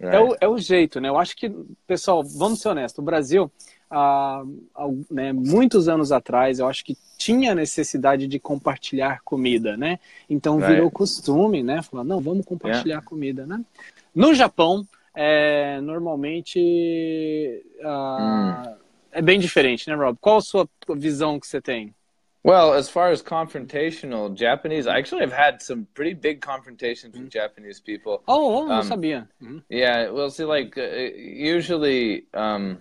[0.00, 1.08] É, é o, é o jeito, né?
[1.08, 1.50] Eu acho que,
[1.86, 3.50] pessoal, vamos ser honestos: o Brasil,
[3.90, 4.42] há,
[4.74, 9.98] há, né, muitos anos atrás, eu acho que tinha necessidade de compartilhar comida, né?
[10.30, 10.72] Então Right.
[10.72, 11.82] virou costume, né?
[11.82, 13.60] Falar: não, vamos compartilhar comida, né?
[14.14, 18.76] No Japão, é, normalmente ah,
[19.12, 20.16] é bem diferente, né, Rob?
[20.20, 21.94] Qual a sua visão que você tem?
[22.44, 27.30] Well, as far as confrontational Japanese, I actually have had some pretty big confrontations with
[27.30, 28.22] Japanese people.
[28.26, 29.28] Oh, oh não Um, sabia.
[29.42, 29.62] Uhum.
[29.68, 32.78] Yeah, well, see, like uh, usually, um,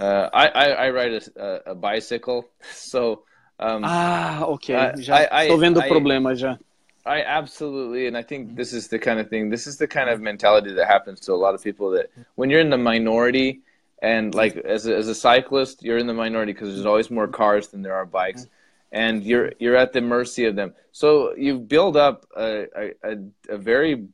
[0.00, 3.22] uh, I, I I ride a, a bicycle, so
[3.58, 4.74] um, Ah, ok.
[4.74, 6.58] I- Já estou vendo o problema já.
[7.06, 9.48] I absolutely, and I think this is the kind of thing.
[9.50, 11.90] This is the kind of mentality that happens to a lot of people.
[11.92, 13.60] That when you're in the minority,
[14.02, 17.26] and like as a, as a cyclist, you're in the minority because there's always more
[17.26, 18.46] cars than there are bikes,
[18.92, 20.74] and you're you're at the mercy of them.
[20.92, 23.16] So you build up a a,
[23.48, 24.08] a, very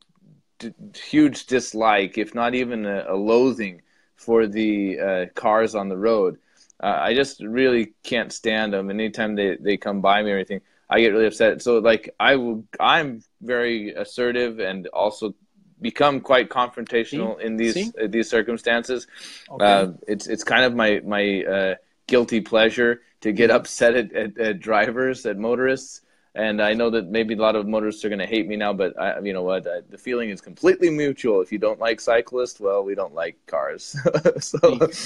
[0.59, 3.83] d- huge dislike, if not even a, a loathing,
[4.17, 6.39] for the uh, cars on the road.
[6.83, 8.91] Uh, I just really can't stand them.
[8.91, 10.61] And anytime they, they come by me or anything,
[10.91, 11.63] I get really upset.
[11.63, 15.35] So like I will, I'm very assertive and also
[15.81, 19.07] become quite confrontational in these uh, these circumstances.
[19.51, 19.65] Ok.
[19.65, 21.75] Uh, it's it's kind of my my uh,
[22.07, 26.03] guilty pleasure to get upset at, at, at drivers, at motorists.
[26.39, 28.75] And I know that maybe a lot of motorists are going to hate me now,
[28.75, 29.67] but I, you know what?
[29.67, 31.41] I, the feeling is completely mutual.
[31.41, 33.97] If you don't like cyclists, well, we don't like cars.
[34.41, 34.59] so,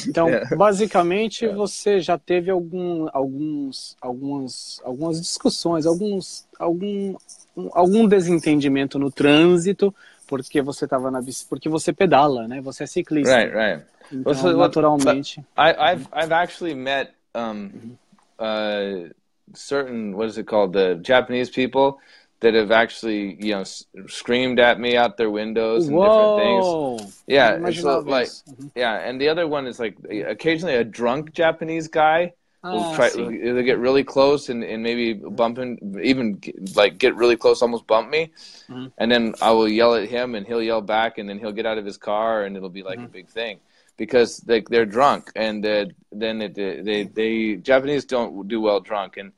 [0.09, 0.45] Então, yeah.
[0.57, 1.55] basicamente, É.
[1.55, 7.14] você já teve algum, alguns, algumas, algumas discussões, alguns, algum,
[7.57, 9.95] um- algum desentendimento no trânsito,
[10.26, 12.61] porque você estava na bici, porque você pedala, né?
[12.61, 13.37] Você é ciclista.
[13.37, 13.85] right, right.
[14.12, 15.39] Então, Você- naturalmente.
[15.57, 17.70] I, I've I've actually met um,
[18.39, 19.09] uh,
[19.55, 22.01] certain what is it called the Japanese people
[22.40, 26.76] that have actually you know s- screamed at me out their windows and different things.
[27.26, 28.30] Yeah, it's imaginava like.
[28.48, 28.70] Uhum.
[28.74, 32.32] yeah, and the other one is like occasionally a drunk Japanese guy
[32.70, 36.40] will Ah, try they get really close and, and maybe bumping even
[36.76, 38.30] like get really close almost bump me
[38.68, 38.92] Mhm.
[38.98, 41.66] and then i will yell at him and he'll yell back and then he'll get
[41.66, 43.12] out of his car and it'll be like a Mm-hmm.
[43.12, 43.59] big thing
[44.01, 48.80] because they, they're drunk and uh, then it, uh, they they japanese don't do well
[48.80, 49.30] drunk and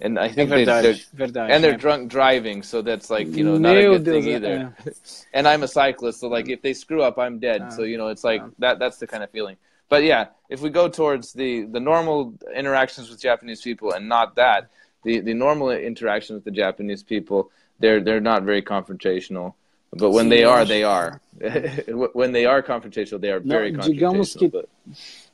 [0.00, 1.50] and i think they, verdade.
[1.52, 4.74] and they're drunk driving so that's like you know not a good thing either
[5.32, 7.72] and I'm a cyclist, so like if they screw up, I'm dead.
[7.72, 8.78] so you know, it's like that.
[8.78, 9.56] That's the kind of feeling.
[9.88, 14.36] But yeah, if we go towards the the normal interactions with Japanese people and not
[14.36, 14.70] that,
[15.02, 19.54] the the normal interaction with the Japanese people, they're they're not very confrontational.
[19.92, 21.20] But when Sim, they are, they are.
[22.14, 24.38] when they are confrontational, they are Não, very digamos confrontational.
[24.38, 24.68] que- but-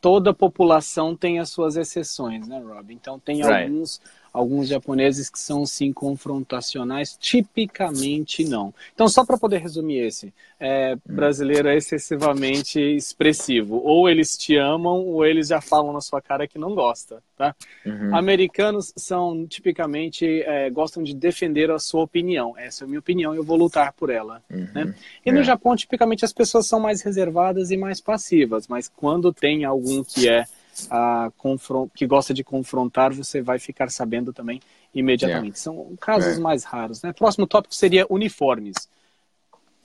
[0.00, 2.90] toda população tem as suas exceções, né, Rob?
[2.92, 3.64] Então tem Right.
[3.64, 4.00] alguns
[4.37, 8.72] alguns japoneses que são sim confrontacionais, tipicamente não.
[8.95, 10.99] Então só para poder resumir esse, é, Hum.
[11.14, 13.80] brasileiro é excessivamente expressivo.
[13.82, 17.55] Ou eles te amam ou eles já falam na sua cara que não gosta, tá?
[17.84, 18.14] Mhm.
[18.14, 22.55] Americanos são tipicamente é, gostam de defender a sua opinião.
[22.59, 24.43] Essa é a minha opinião, eu vou lutar por ela.
[24.51, 24.95] né?
[25.24, 25.45] E no É.
[25.45, 30.28] Japão, tipicamente, as pessoas são mais reservadas e mais passivas, mas quando tem algum que
[30.28, 30.45] é
[30.90, 34.60] ah, confron- que gosta de confrontar, você vai ficar sabendo também
[34.94, 35.58] imediatamente.
[35.58, 36.40] São casos É.
[36.40, 37.02] mais raros.
[37.02, 37.12] Né?
[37.12, 38.88] Próximo tópico seria uniformes.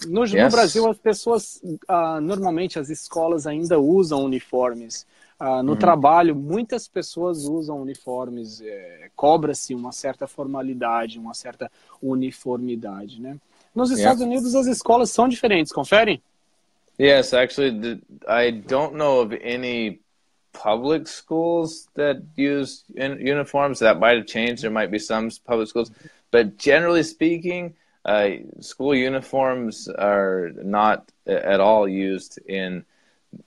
[0.08, 0.34] No, yes.
[0.34, 5.06] no Brasil, as pessoas, uh, normalmente as escolas ainda usam uniformes.
[5.40, 5.78] Uh, no uhum.
[5.78, 11.72] trabalho, muitas pessoas usam uniformes, é, cobra-se uma certa formalidade, uma certa
[12.02, 13.38] uniformidade, né?
[13.74, 14.22] Nos Estados.
[14.22, 16.22] Unidos, as escolas são diferentes, confere?
[17.00, 20.00] Yes, actually, I don't know of any
[20.54, 23.80] public schools that use uniforms.
[23.80, 24.64] That might have changed.
[24.64, 25.92] There might be some public schools,
[26.32, 27.76] but generally speaking,
[28.06, 28.30] uh,
[28.60, 32.84] school uniforms are not at all used in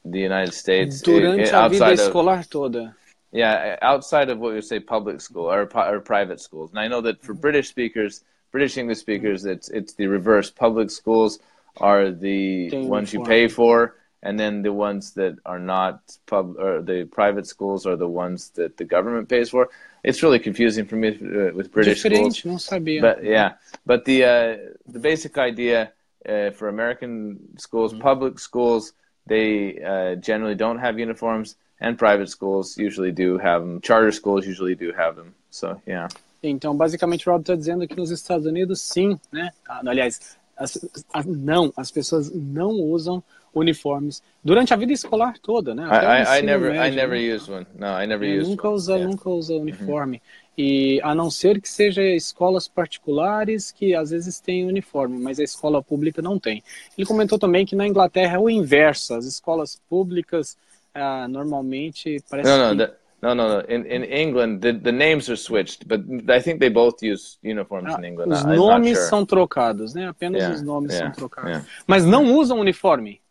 [0.04, 1.00] the United States.
[1.02, 2.96] Durante a vida escolar of, toda.
[3.32, 6.70] Yeah, outside of what we say public school or, or private schools.
[6.70, 10.50] And I know that for British speakers, British English speakers, it's it's the reverse.
[10.50, 11.40] Public schools
[11.78, 16.82] are the ones you pay for, and then the ones that are not pub or
[16.82, 19.68] the private schools are the ones that the government pays for.
[20.02, 22.42] It's really confusing for me uh, with British Diferente, schools.
[22.44, 23.00] Não sabia.
[23.00, 23.52] But yeah,
[23.86, 24.56] but the uh,
[24.86, 25.92] the basic idea
[26.28, 28.10] uh, for American schools, mm -hmm.
[28.10, 28.92] public schools,
[29.28, 33.80] they uh, generally don't have uniforms, and private schools usually do have them.
[33.80, 35.34] Charter schools usually do have them.
[35.50, 36.08] So yeah.
[36.42, 39.50] Então, basicamente, o Rob está dizendo que nos Estados Unidos, sim, né?
[39.66, 40.78] Ah, aliás, as,
[41.12, 43.22] as, não, as pessoas não usam
[43.54, 45.84] uniformes durante a vida escolar toda, né?
[45.84, 47.34] I, I, never, médio, I never né?
[47.34, 47.66] used one.
[47.78, 48.76] No, I never used nunca one.
[48.76, 49.10] Usa, yeah.
[49.10, 50.16] Nunca usa uniforme.
[50.16, 50.44] Uhum.
[50.56, 55.42] E a não ser que seja escolas particulares que às vezes têm uniforme, mas a
[55.42, 56.62] escola pública não tem.
[56.96, 59.14] Ele comentou também que na Inglaterra é o inverso.
[59.14, 60.56] As escolas públicas
[60.94, 62.92] ah, normalmente parece não, não, que...
[63.20, 63.60] No, no, no.
[63.62, 67.94] In in England, the, the names are switched, but I think they both use uniforms
[67.94, 68.30] ah, in England.
[68.30, 69.08] Os I'm nomes sure.
[69.08, 70.08] são trocados, né?
[70.08, 71.50] Apenas yeah, os nomes yeah, são trocados.
[71.50, 71.66] Yeah.
[71.86, 73.23] Mas não usam uniforme.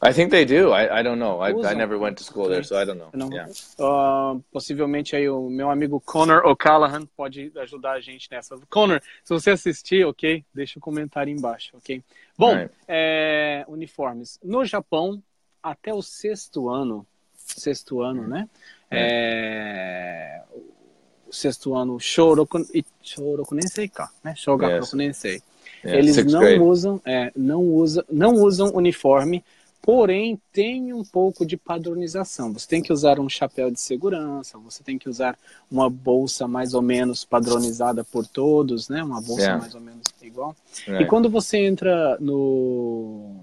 [0.00, 0.72] I think they do.
[0.72, 1.40] I, I don't know.
[1.40, 3.10] I, I never went to school there, so I don't know.
[3.12, 3.48] Não, yeah.
[3.80, 8.56] uh, possivelmente aí o meu amigo Connor O'Callaghan pode ajudar a gente nessa.
[8.70, 12.00] Connor, se você assistir, ok, deixa o um comentário embaixo, ok?
[12.36, 12.70] Bom, right.
[12.86, 14.38] é, uniformes.
[14.40, 15.20] No Japão,
[15.60, 18.48] até o sexto ano, sexto ano, né?
[18.88, 20.42] É,
[21.26, 22.64] o sexto ano, Shoroku,
[23.02, 23.90] Shoroku Nensei,
[24.22, 24.34] né?
[24.36, 25.42] Shogaku Nensei.
[25.82, 26.60] Eles não grade.
[26.60, 29.44] usam, é, não, usa, não usam uniforme,
[29.82, 32.52] porém tem um pouco de padronização.
[32.52, 35.38] Você tem que usar um chapéu de segurança, você tem que usar
[35.70, 39.02] uma bolsa mais ou menos padronizada por todos, né?
[39.02, 39.60] Uma bolsa yeah.
[39.60, 40.54] mais ou menos igual.
[40.86, 43.36] E quando você entra no,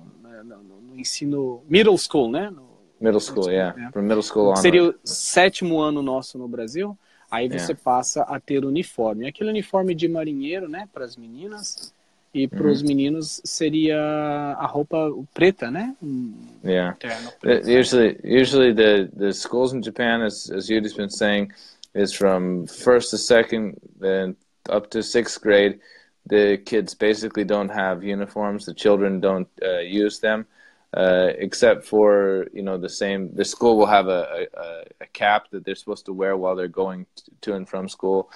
[0.43, 2.49] no, no, ensino middle school, né?
[2.49, 2.65] No,
[2.99, 3.75] Middle school, yeah.
[3.75, 3.91] yeah.
[3.91, 4.55] From middle school on.
[4.55, 6.97] Seria o sétimo ano nosso no Brasil.
[7.29, 7.81] Aí você yeah.
[7.83, 9.27] passa a ter uniforme.
[9.27, 11.93] Aquele uniforme de marinheiro, né, para as meninas.
[12.35, 15.95] E para os mm meninos seria a roupa preta, né?
[16.03, 16.33] Um
[16.65, 16.97] yeah.
[17.39, 21.53] Preto, usually, usually the, the schools in Japan, as, as Yudi's been saying,
[21.93, 24.35] is from first to second, then
[24.69, 25.79] up to sixth grade.
[26.25, 28.65] The kids basically don't have uniforms.
[28.65, 30.45] The children don't uh, use them.
[30.93, 35.49] Uh, except for you know the same the school will have a, a, a, cap
[35.51, 37.05] that they're supposed to wear while they're going
[37.41, 38.29] to and from school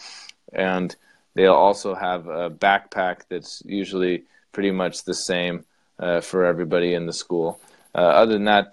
[0.52, 0.98] and
[1.40, 5.64] they'll also have a backpack that's usually pretty much the same
[5.98, 7.62] uh, for everybody in the school
[7.96, 8.66] uh, other than that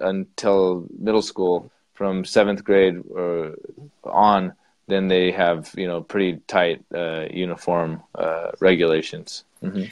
[0.00, 3.56] until middle school from seventh grade or
[4.04, 4.52] on
[4.86, 9.86] then they have you know pretty tight uh, uniform uh, regulations mm-hmm.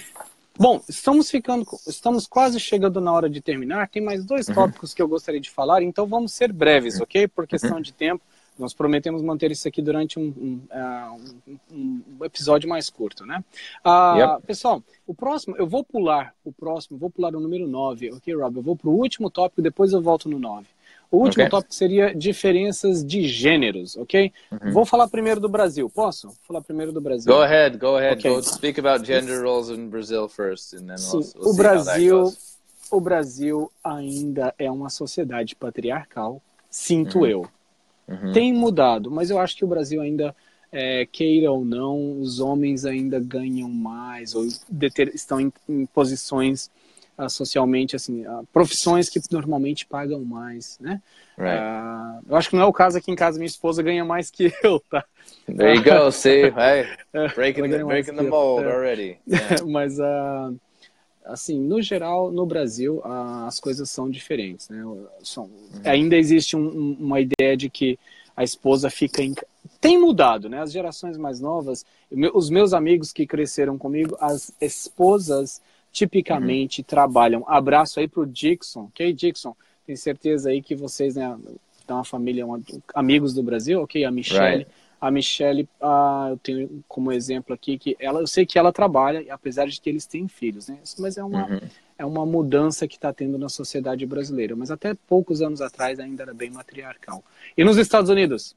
[0.59, 3.89] Bom, estamos ficando, estamos quase chegando na hora de terminar.
[3.89, 4.55] Tem mais dois uhum.
[4.55, 7.26] tópicos que eu gostaria de falar, então vamos ser breves, ok?
[7.28, 7.81] Por questão uhum.
[7.81, 8.22] de tempo.
[8.61, 13.42] Nós prometemos manter isso aqui durante um, um, uh, um, um episódio mais curto, né?
[13.84, 14.46] Uh, yep.
[14.46, 18.56] Pessoal, o próximo, eu vou pular o próximo, vou pular o número 9, ok, Rob?
[18.56, 20.66] Eu vou para o último tópico, depois eu volto no 9.
[21.11, 21.50] O último okay.
[21.50, 24.32] tópico seria diferenças de gêneros, ok?
[24.52, 24.72] Uhum.
[24.72, 25.90] Vou falar primeiro do Brasil.
[25.90, 26.28] Posso?
[26.28, 27.32] Vou falar primeiro do Brasil.
[27.32, 28.20] Go ahead, go ahead.
[28.20, 28.30] Okay.
[28.30, 32.32] Go speak about gender roles in Brazil first, and then Sim, we'll, we'll o Brasil,
[32.92, 36.40] o Brasil ainda é uma sociedade patriarcal,
[36.70, 37.26] sinto uhum.
[37.26, 37.48] eu.
[38.11, 38.32] Uhum.
[38.32, 40.34] Tem mudado, mas eu acho que o Brasil ainda
[40.72, 44.44] é, queira ou não, os homens ainda ganham mais ou
[45.14, 46.70] estão em, em posições
[47.16, 51.00] uh, socialmente, assim, uh, profissões que normalmente pagam mais, né?
[51.38, 51.58] Right.
[51.58, 54.30] Uh, eu acho que não é o caso aqui em casa, minha esposa ganha mais
[54.30, 55.04] que eu, tá?
[55.46, 56.46] There you go, see?
[56.46, 56.86] Hey,
[57.34, 58.70] breaking, the, breaking the mold eu.
[58.70, 59.18] already.
[59.26, 59.64] Yeah.
[59.66, 59.98] Mas,
[61.25, 64.83] assim, no geral, no Brasil, as coisas são diferentes, né?
[65.23, 65.81] São, uhum.
[65.85, 67.99] Ainda existe um, um, uma ideia de que
[68.37, 69.35] a esposa fica em
[69.81, 70.61] tem mudado, né?
[70.61, 71.85] As gerações mais novas,
[72.35, 75.61] os meus amigos que cresceram comigo, as esposas
[75.93, 76.85] tipicamente uhum.
[76.87, 77.45] trabalham.
[77.47, 79.57] Abraço aí pro Dixon, ok, Dixon?
[79.87, 81.37] Tenho certeza aí que vocês, né,
[81.79, 82.61] estão uma família, uma,
[82.95, 84.05] amigos do Brasil, ok?
[84.05, 84.71] A Michelle, right.
[85.01, 89.24] A Michelle, ah, eu tenho como exemplo aqui que ela, eu sei que ela trabalha,
[89.32, 90.78] apesar de que eles têm filhos, né?
[90.98, 91.61] Mas é uma, uhum.
[91.98, 94.55] é uma mudança que está tendo na sociedade brasileira.
[94.55, 97.24] Mas até poucos anos atrás ainda era bem matriarcal.
[97.57, 98.55] E nos Estados Unidos?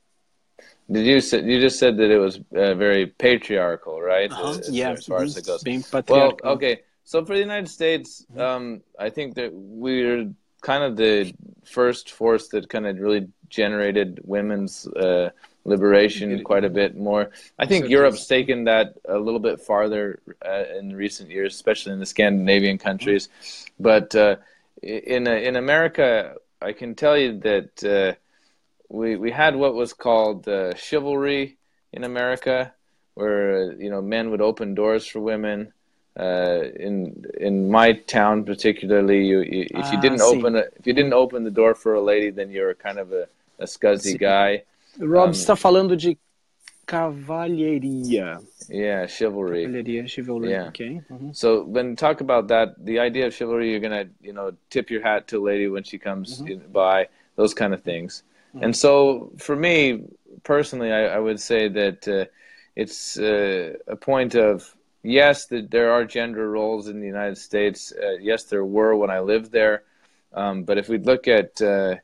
[0.89, 4.31] Did you say, you just said that it was uh, very patriarchal, right?
[4.31, 4.59] Uh -huh.
[4.59, 5.63] as, yeah, as far as it goes.
[5.63, 6.39] Bem patriarcal.
[6.43, 6.83] Well, okay.
[7.05, 8.41] So for the United States, mm-hmm.
[8.41, 10.29] um, I think that we're
[10.61, 11.33] kind of the
[11.63, 15.29] first force that kind of really generated women's uh,
[15.65, 17.31] liberation quite a bit more.
[17.57, 21.99] I think Europe's taken that a little bit farther uh, in recent years, especially in
[21.99, 23.29] the Scandinavian countries.
[23.79, 24.37] But uh,
[24.81, 28.15] in uh, in America, I can tell you that uh,
[28.89, 31.57] we we had what was called uh, chivalry
[31.91, 32.73] in America,
[33.13, 35.73] where you know men would open doors for women.
[36.15, 40.85] Uh, in in my town, particularly, you, you, if you ah, didn't open it, if
[40.85, 44.19] you didn't open the door for a lady, then you're kind of a, a scuzzy
[44.19, 44.61] guy.
[44.99, 46.17] Rob um, está falando de
[46.85, 48.39] cavalheria.
[48.69, 50.07] Yeah, chivalry.
[50.07, 50.51] Chivalry.
[50.51, 50.67] Yeah.
[50.67, 51.01] Okay.
[51.11, 51.31] Mm-hmm.
[51.33, 55.01] So when talk about that, the idea of chivalry, you're gonna, you know, tip your
[55.01, 56.71] hat to a lady when she comes mm-hmm.
[56.71, 58.23] by, those kind of things.
[58.55, 58.65] Mm-hmm.
[58.65, 60.03] And so for me
[60.43, 62.25] personally, I, I would say that uh,
[62.75, 67.91] it's uh, a point of yes, that there are gender roles in the United States.
[67.91, 69.83] Uh, yes, there were when I lived there.
[70.33, 71.95] Um, but if we look at uh,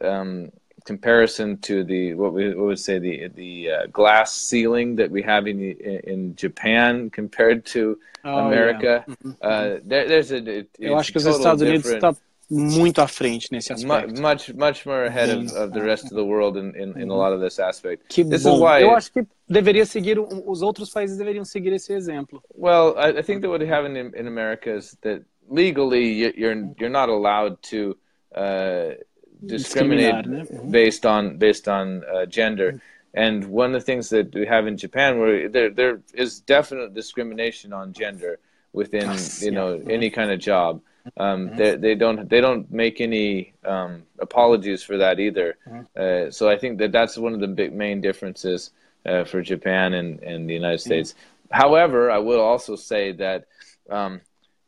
[0.00, 0.50] um,
[0.90, 5.22] comparison to the what we what would say the the uh, glass ceiling that we
[5.32, 5.58] have in
[6.12, 7.82] in Japan compared to
[8.24, 9.14] oh, America, yeah.
[9.14, 9.30] mm-hmm.
[9.50, 10.40] uh, there, there's a.
[10.58, 12.10] It, Eu acho que os Estados Unidos está
[12.50, 14.20] muito à frente nesse aspecto.
[14.20, 17.16] Much much more ahead of, of the rest of the world in, in, in a
[17.22, 18.08] lot of this aspect.
[18.08, 18.58] Que this bom.
[18.58, 22.42] Why, Eu acho que deveria seguir os outros países deveriam seguir esse exemplo.
[22.54, 26.04] Well, I, I think that what happened in, in America is that legally
[26.36, 27.96] you're you're not allowed to.
[28.34, 28.94] Uh,
[29.46, 30.70] discriminate mm-hmm.
[30.70, 32.72] based on based on uh, gender.
[32.72, 32.78] Mm-hmm.
[33.12, 36.94] And one of the things that we have in Japan, where there there is definite
[36.94, 38.38] discrimination on gender
[38.72, 39.92] within yes, you know yeah.
[39.92, 40.80] any kind of job.
[41.16, 41.56] Um, mm-hmm.
[41.56, 45.56] they, they don't they don't make any um, apologies for that either.
[45.66, 46.28] Mm-hmm.
[46.28, 48.70] Uh, so I think that that's one of the big main differences
[49.06, 51.14] uh, for Japan and, and the United States.
[51.50, 53.46] However, I will also say that
[53.88, 54.20] um,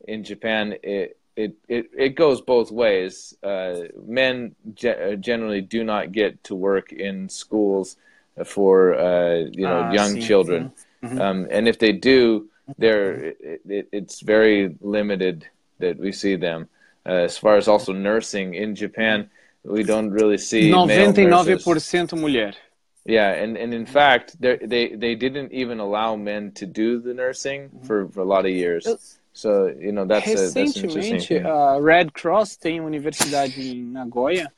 [0.09, 3.35] in Japan, it, it, it, it goes both ways.
[3.43, 7.97] Uh, men ge- uh, generally do not get to work in schools
[8.45, 10.73] for uh, you know ah, young children,
[11.03, 11.21] mm-hmm.
[11.21, 15.47] um, and if they do, they're it, it, it's very limited
[15.79, 16.69] that we see them.
[17.05, 19.29] Uh, as far as also nursing in Japan,
[19.65, 22.53] we don't really see 99% mulher.
[23.05, 27.63] Yeah, and, and in fact, they they didn't even allow men to do the nursing
[27.69, 27.87] mm-hmm.
[27.87, 28.87] for, for a lot of years.
[29.33, 34.53] So, you know, that's Recentemente, a, a Red Cross tem uma universidade em Nagoya,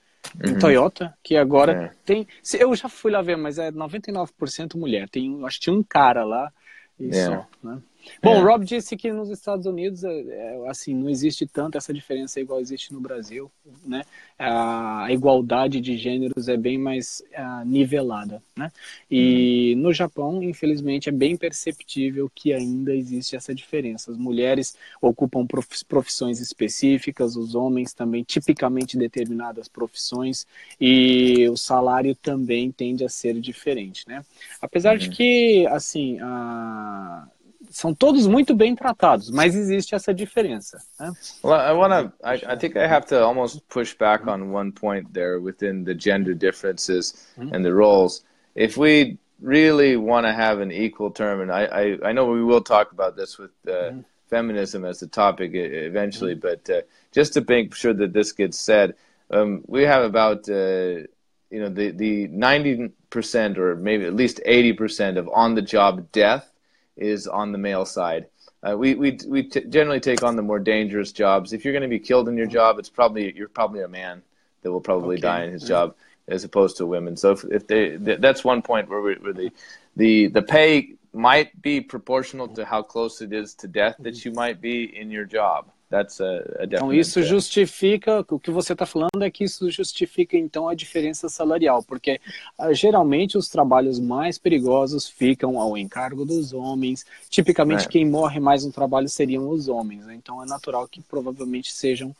[0.45, 0.59] em uhum.
[0.59, 1.93] Toyota, que agora é.
[2.05, 2.27] tem.
[2.59, 5.09] Eu já fui lá ver, mas é 99% mulher.
[5.09, 6.53] Tem, acho que tinha um cara lá
[6.99, 7.29] e é.
[7.63, 7.79] né?
[8.23, 8.43] Bom, o é.
[8.43, 12.61] Rob disse que nos Estados Unidos, é, é, assim, não existe tanto essa diferença igual
[12.61, 13.51] existe no Brasil,
[13.85, 14.03] né?
[14.39, 18.71] A igualdade de gêneros é bem mais uh, nivelada, né?
[19.11, 19.83] E uhum.
[19.83, 24.11] no Japão, infelizmente, é bem perceptível que ainda existe essa diferença.
[24.11, 25.47] As mulheres ocupam
[25.89, 30.47] profissões específicas, os homens também tipicamente determinadas profissões
[30.81, 34.25] e o salário também tende a ser diferente, né?
[34.61, 34.99] Apesar uhum.
[34.99, 37.29] de que, assim, a
[37.75, 40.79] são todos muito bem tratados, mas existe essa diferença.
[40.99, 41.13] Né?
[41.43, 45.13] Well, I wanna, I, I think I have to almost push back on one point
[45.13, 47.55] there within the gender differences mm-hmm.
[47.55, 48.25] and the roles.
[48.55, 52.45] If we really want to have an equal term, and I, I, I, know we
[52.45, 54.01] will talk about this with uh, mm-hmm.
[54.29, 56.63] feminism as a topic eventually, mm-hmm.
[56.65, 58.95] but uh, just to make sure that this gets said,
[59.31, 61.03] um, we have about uh,
[61.51, 65.63] you know the the ninety percent or maybe at least eighty percent of on the
[65.63, 66.54] job death
[66.97, 68.27] is on the male side.
[68.63, 71.53] Uh, we we we t- generally take on the more dangerous jobs.
[71.53, 74.23] If you're going to be killed in your job, it's probably you're probably a man
[74.63, 75.23] that will probably okay.
[75.23, 75.95] die in his job
[76.29, 77.17] as opposed to women.
[77.17, 79.51] So if, if they th- that's one point where, we, where the
[79.97, 84.33] the the pay might be proportional to how close it is to death that you
[84.33, 85.71] might be in your job.
[85.95, 90.37] That's a, a então isso justifica o que você está falando é que isso justifica
[90.37, 92.21] então a diferença salarial, porque
[92.59, 97.07] uh, geralmente os trabalhos mais perigosos ficam ao encargo dos homens.
[97.31, 97.89] Tipicamente é.
[97.89, 100.05] quem morre mais no trabalho seriam os homens.
[100.05, 100.17] Né?
[100.17, 102.13] Então é natural que provavelmente sejam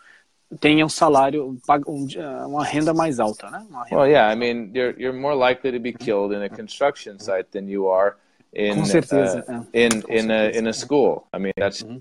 [0.61, 3.67] tenham salário ah, uma renda mais alta, né?
[3.91, 7.51] Well, yeah, I mean, you're you're more likely to be killed in a construction site
[7.51, 8.15] than you are
[8.55, 9.45] in, Com certeza.
[9.49, 10.33] Uh, in, Com in, certeza.
[10.33, 11.27] A, in a school.
[11.35, 12.01] I mean, that's uhum.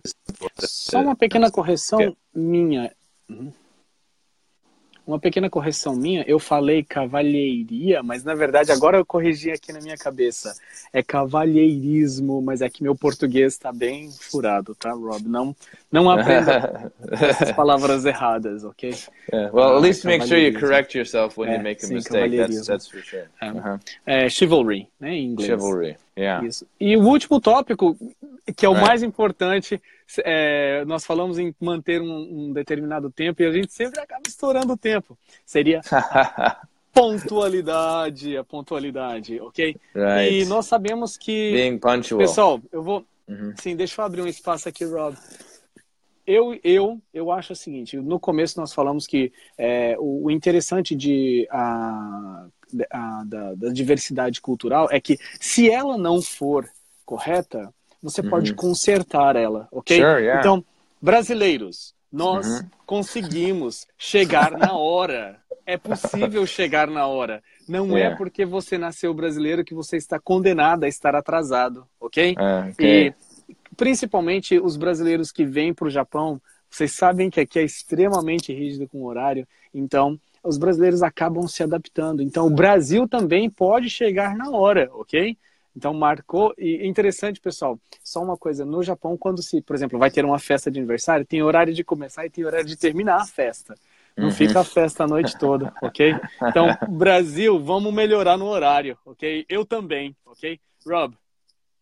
[0.60, 2.91] Só uma pequena correção minha.
[3.30, 3.51] Uhum.
[5.06, 9.80] Uma pequena correção minha, eu falei cavalheiria, mas na verdade agora eu corrigi aqui na
[9.80, 10.54] minha cabeça.
[10.91, 15.28] É cavalheirismo, mas é que meu português está bem furado, tá, Rob?
[15.28, 15.56] Não,
[15.91, 18.93] não aprenda essas palavras erradas, ok?
[19.32, 19.54] Yeah.
[19.54, 22.38] Well, at least make sure you correct yourself when É, you make a sim, mistake.
[22.38, 23.26] That's, that's for sure.
[23.41, 23.51] É.
[23.51, 23.80] Uh-huh.
[24.06, 25.49] É, chivalry, né, em inglês.
[25.49, 25.97] Chivalry.
[26.18, 26.45] Yeah.
[26.45, 26.66] Isso.
[26.80, 27.97] E o último tópico,
[28.55, 28.85] que é o Right.
[28.87, 29.81] mais importante,
[30.19, 34.73] é, nós falamos em manter um, um determinado tempo e a gente sempre acaba estourando
[34.73, 35.17] o tempo.
[35.45, 35.81] Seria
[36.93, 39.75] pontualidade, a pontualidade, ok?
[39.95, 40.41] right.
[40.41, 41.51] E nós sabemos que.
[41.53, 42.19] Being punctual.
[42.19, 43.05] Pessoal, eu vou.
[43.27, 43.53] Uhum.
[43.57, 45.15] Sim, deixa eu abrir um espaço aqui, Rob.
[46.25, 50.95] Eu, eu, eu acho o seguinte: no começo nós falamos que é, o, o interessante
[50.95, 52.45] de, a,
[52.91, 56.69] a- da, da diversidade cultural é que se ela não for
[57.05, 57.73] correta,
[58.04, 59.97] você pode consertar ela, ok?
[59.97, 60.10] Uhum.
[60.12, 60.39] Sure, yeah.
[60.41, 60.66] Então,
[61.01, 62.68] brasileiros, nós Uhum.
[62.86, 65.39] conseguimos chegar na hora.
[65.66, 67.41] É possível chegar na hora.
[67.68, 68.18] Não é Yeah.
[68.18, 72.36] porque você nasceu brasileiro que você está condenado a estar atrasado, ok?
[72.38, 73.08] Uh, okay.
[73.47, 78.54] E principalmente os brasileiros que vêm para o Japão, vocês sabem que aqui é extremamente
[78.54, 82.22] rígido com o horário, então os brasileiros acabam se adaptando.
[82.22, 85.38] Então o Brasil também pode chegar na hora, ok?
[85.76, 87.80] Então marcou e é interessante, pessoal.
[88.03, 91.26] Só uma coisa, no Japão quando se, por exemplo, vai ter uma festa de aniversário,
[91.26, 93.76] tem horário de começar e tem horário de terminar a festa.
[94.15, 96.15] Não fica a festa a noite toda, ok?
[96.47, 99.43] Então, Brasil, vamos melhorar no horário, ok?
[99.49, 100.59] Eu também, ok?
[100.86, 101.15] Rob,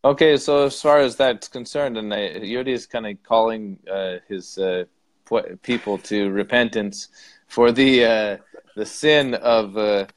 [0.04, 4.18] Okay, so as far as that's concerned, and I, Yodi is kind of calling uh,
[4.28, 4.86] his uh,
[5.62, 7.10] people to repentance
[7.48, 8.38] for the uh,
[8.76, 10.08] the sin of uh,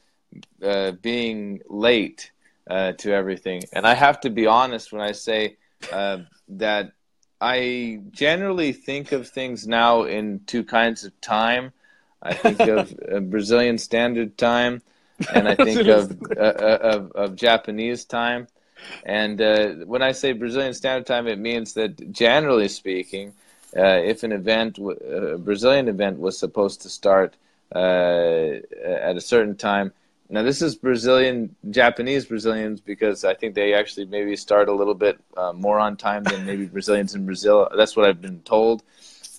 [0.62, 2.30] uh, being late
[2.68, 3.62] uh, to everything.
[3.72, 5.56] And I have to be honest when I say
[5.92, 6.92] uh, that
[7.40, 11.72] I generally think of things now in two kinds of time.
[12.22, 14.82] I think of uh, Brazilian Standard Time,
[15.32, 18.48] and I think of uh, uh, of, of Japanese time.
[19.04, 23.32] And uh, when I say Brazilian Standard Time, it means that generally speaking,
[23.76, 27.34] uh, if an event, a Brazilian event, was supposed to start
[27.74, 29.92] uh, at a certain time.
[30.30, 34.94] Now, this is Brazilian, Japanese Brazilians, because I think they actually maybe start a little
[34.94, 37.68] bit uh, more on time than maybe Brazilians in Brazil.
[37.76, 38.82] That's what I've been told.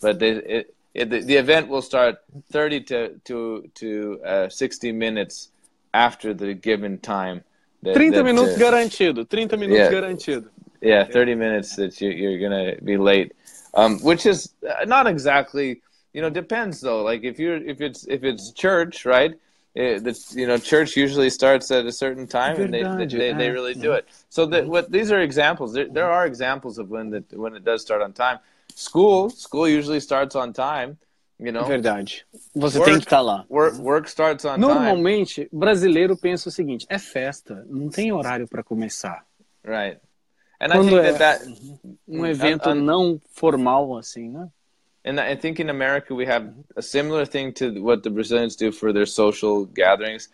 [0.01, 2.17] But they, it, it, the, the event will start
[2.51, 5.49] 30 to, to, to uh, 60 minutes
[5.93, 7.43] after the given time.
[7.81, 9.91] that- 30 that, minutos uh, garantido, 30 minutos Yeah.
[9.91, 10.49] garantido.
[10.81, 13.33] yeah, 30 minutes that you, you're going to be late.
[13.73, 15.81] Um, which is uh, not exactly,
[16.13, 17.01] you know, depends though.
[17.01, 19.33] Like if you're, if it's, if it's church, right?
[19.75, 23.33] It, the, you know, church usually starts at a certain time and they, they, they,
[23.33, 23.53] they é.
[23.53, 24.07] really do it.
[24.29, 25.73] So that what, these are examples.
[25.73, 28.39] There, there are examples of when the, when it does start on time.
[28.73, 30.97] School, school usually starts on time,
[31.37, 32.23] you know, Verdade.
[32.55, 32.85] Você Work.
[32.89, 33.45] tem que estar lá.
[33.49, 34.61] work, work starts on time.
[34.61, 39.25] Normalmente, brasileiro pensa o seguinte: é festa, não tem horário para começar.
[39.61, 39.99] Right.
[40.59, 41.61] And I Quando think é- that, that,
[42.07, 44.47] Um evento un- não formal assim, né?
[45.05, 48.71] And I think in America we have a similar thing to what the Brazilians do
[48.71, 50.27] for their social gatherings.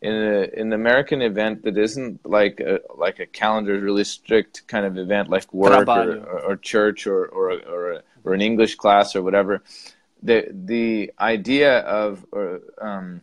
[0.00, 4.64] In a, in an American event that isn't like a, like a calendar really strict
[4.68, 8.40] kind of event like work or, or, or church or or or, a, or an
[8.40, 9.60] English class or whatever,
[10.22, 13.22] the the idea of or, um,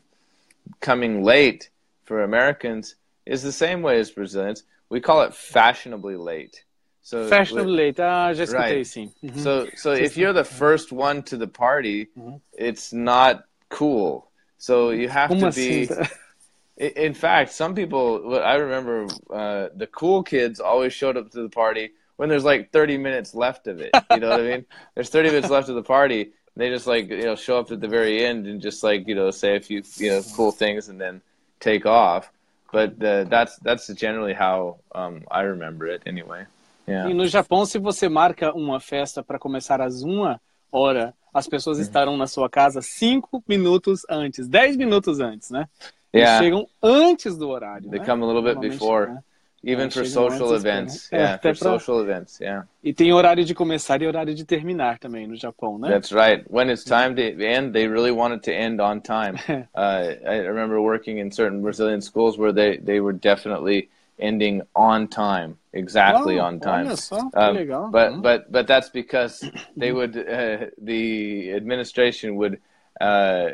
[0.81, 1.69] coming late
[2.03, 2.95] for Americans
[3.25, 4.63] is the same way as Brazilians.
[4.89, 6.64] We call it fashionably late.
[7.05, 8.87] So Fashionable late, ah, escutei Right.
[8.87, 9.11] sim.
[9.23, 9.43] Uhum.
[9.45, 12.41] so so if you're the first one to the party, Mhm.
[12.67, 14.31] it's not cool.
[14.57, 15.87] So you have to be.
[16.77, 18.05] In fact, some people.
[18.31, 18.95] what I remember
[19.41, 23.35] uh, the cool kids always showed up to the party when there's like 30 minutes
[23.35, 23.93] left of it.
[24.09, 24.65] You know what I mean?
[24.95, 26.31] There's 30 minutes left of the party.
[26.57, 29.15] They just like you know show up at the very end and just like you
[29.15, 31.21] know say a few you know cool things and then
[31.59, 32.31] take off.
[32.71, 36.45] But uh, that's that's generally how um, I remember it anyway.
[36.87, 37.09] Yeah.
[37.09, 40.39] E no Japão, se você marca uma festa para começar às uma
[40.71, 45.67] hora, as pessoas estarão na sua casa cinco minutos antes, dez minutos antes, né?
[46.13, 46.43] Eles Yeah.
[46.43, 47.89] chegam antes do horário.
[47.89, 48.05] They né?
[48.05, 49.07] come a little bit before.
[49.11, 49.23] né?
[49.67, 51.09] Even É, for social antes, events.
[51.11, 51.17] né?
[51.17, 52.39] É, Yeah, até for pra- social events.
[52.39, 55.89] Yeah, E tem horário de começar e horário de terminar também no Japão, né?
[55.89, 56.45] that's right.
[56.51, 59.33] When it's time to end, they really want it to end on time.
[59.73, 63.89] uh, I remember working in certain Brazilian schools where they, they were definitely
[64.19, 66.85] ending on time, exactly Ah, on time.
[66.87, 68.21] Olha só, que Um, but Uhum.
[68.21, 69.43] but but that's because
[69.77, 72.59] they would uh, the administration would
[73.01, 73.49] uh,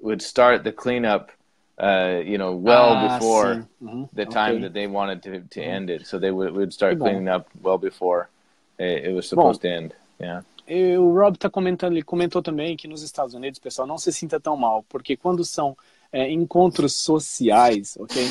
[0.00, 1.30] would start the cleanup
[1.78, 3.66] uh, you know well Ah, before.
[3.82, 4.08] Uhum.
[4.12, 7.06] the time that they wanted to to end it so they would, would start bom.
[7.08, 8.28] cleaning up well before
[8.78, 12.76] it, it was supposed to end yeah E o Rob tá comentando, ele comentou também
[12.76, 15.76] que nos Estados Unidos, pessoal, não se sinta tão mal, porque quando são
[16.12, 18.22] é, encontros sociais, ok?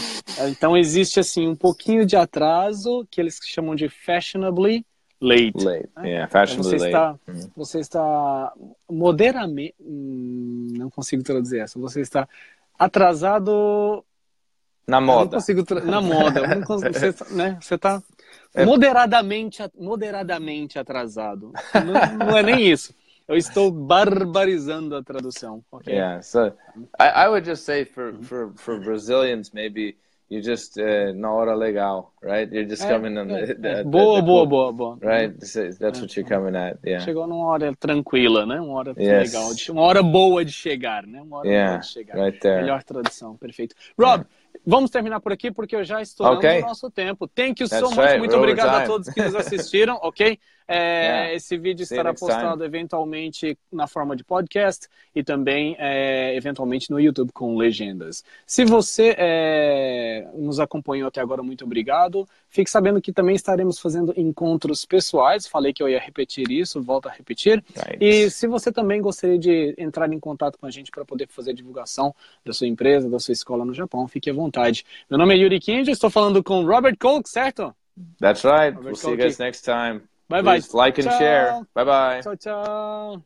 [0.49, 4.86] Então existe assim um pouquinho de atraso que eles chamam de fashionably
[5.21, 5.53] late.
[5.63, 6.09] Late, né?
[6.09, 6.88] yeah, fashionably você late.
[6.88, 8.53] está, você está
[8.89, 11.80] moderadamente, hum, não consigo traduzir essa.
[11.80, 12.28] Você está
[12.78, 14.03] atrasado
[14.88, 15.38] Na moda.
[15.38, 16.61] consigo tra- na moda.
[16.65, 17.57] consigo- você, tá- né?
[17.61, 18.01] Você tá
[18.53, 18.65] É.
[18.65, 21.51] moderadamente, moderadamente atrasado.
[21.73, 22.93] Não, não é nem isso.
[23.28, 25.91] Eu estou barbarizando a tradução, ok?
[25.93, 26.53] Yeah, so
[26.99, 29.97] I, I would just say for, for, for Brazilians, maybe
[30.30, 32.51] you just uh, na hora legal, right?
[32.53, 33.76] You're just É, coming on é, the, the, é.
[33.78, 34.97] the- boa, the boa, cool- boa, boa.
[35.01, 36.78] Right, that's what you're coming at.
[36.86, 38.61] Yeah, Chegou numa hora tranquila, né?
[38.61, 39.34] Uma hora Yes.
[39.34, 41.19] legal, de- uma hora boa de chegar, né?
[41.21, 42.15] Uma hora boa yeah, de chegar.
[42.17, 42.61] right there.
[42.61, 43.76] Melhor tradução, perfeito.
[43.99, 44.23] Rob,
[44.63, 46.59] vamos terminar por aqui porque eu já estouramos Ok.
[46.61, 47.28] o nosso tempo.
[47.28, 48.05] Thank you so That's much.
[48.05, 50.39] right, Muito we're obrigado a todos que nos assistiram, ok?
[50.68, 51.34] É, Yeah.
[51.34, 57.32] Esse vídeo estará postado eventualmente na forma de podcast e também é, eventualmente no YouTube
[57.32, 58.24] com legendas.
[58.45, 62.28] Se você é, nos acompanhou até agora, muito obrigado.
[62.49, 65.47] Fique sabendo que também estaremos fazendo encontros pessoais.
[65.47, 67.63] Falei que eu ia repetir isso, volto a repetir.
[67.76, 67.97] Right.
[67.99, 71.53] E se você também gostaria de entrar em contato com a gente para poder fazer
[71.53, 74.86] divulgação da sua empresa, da sua escola no Japão, fique à vontade.
[75.09, 77.76] Meu nome é Yuri Kinji, estou falando com Robert Kolk, certo?
[78.20, 78.76] That's right.
[78.76, 80.01] Robert We'll see you guys next time.
[80.30, 80.61] Bye bye.
[80.73, 81.19] Like and Tchau.
[81.19, 81.61] share.
[81.73, 82.21] Bye bye.
[82.21, 83.23] Tchau, tchau.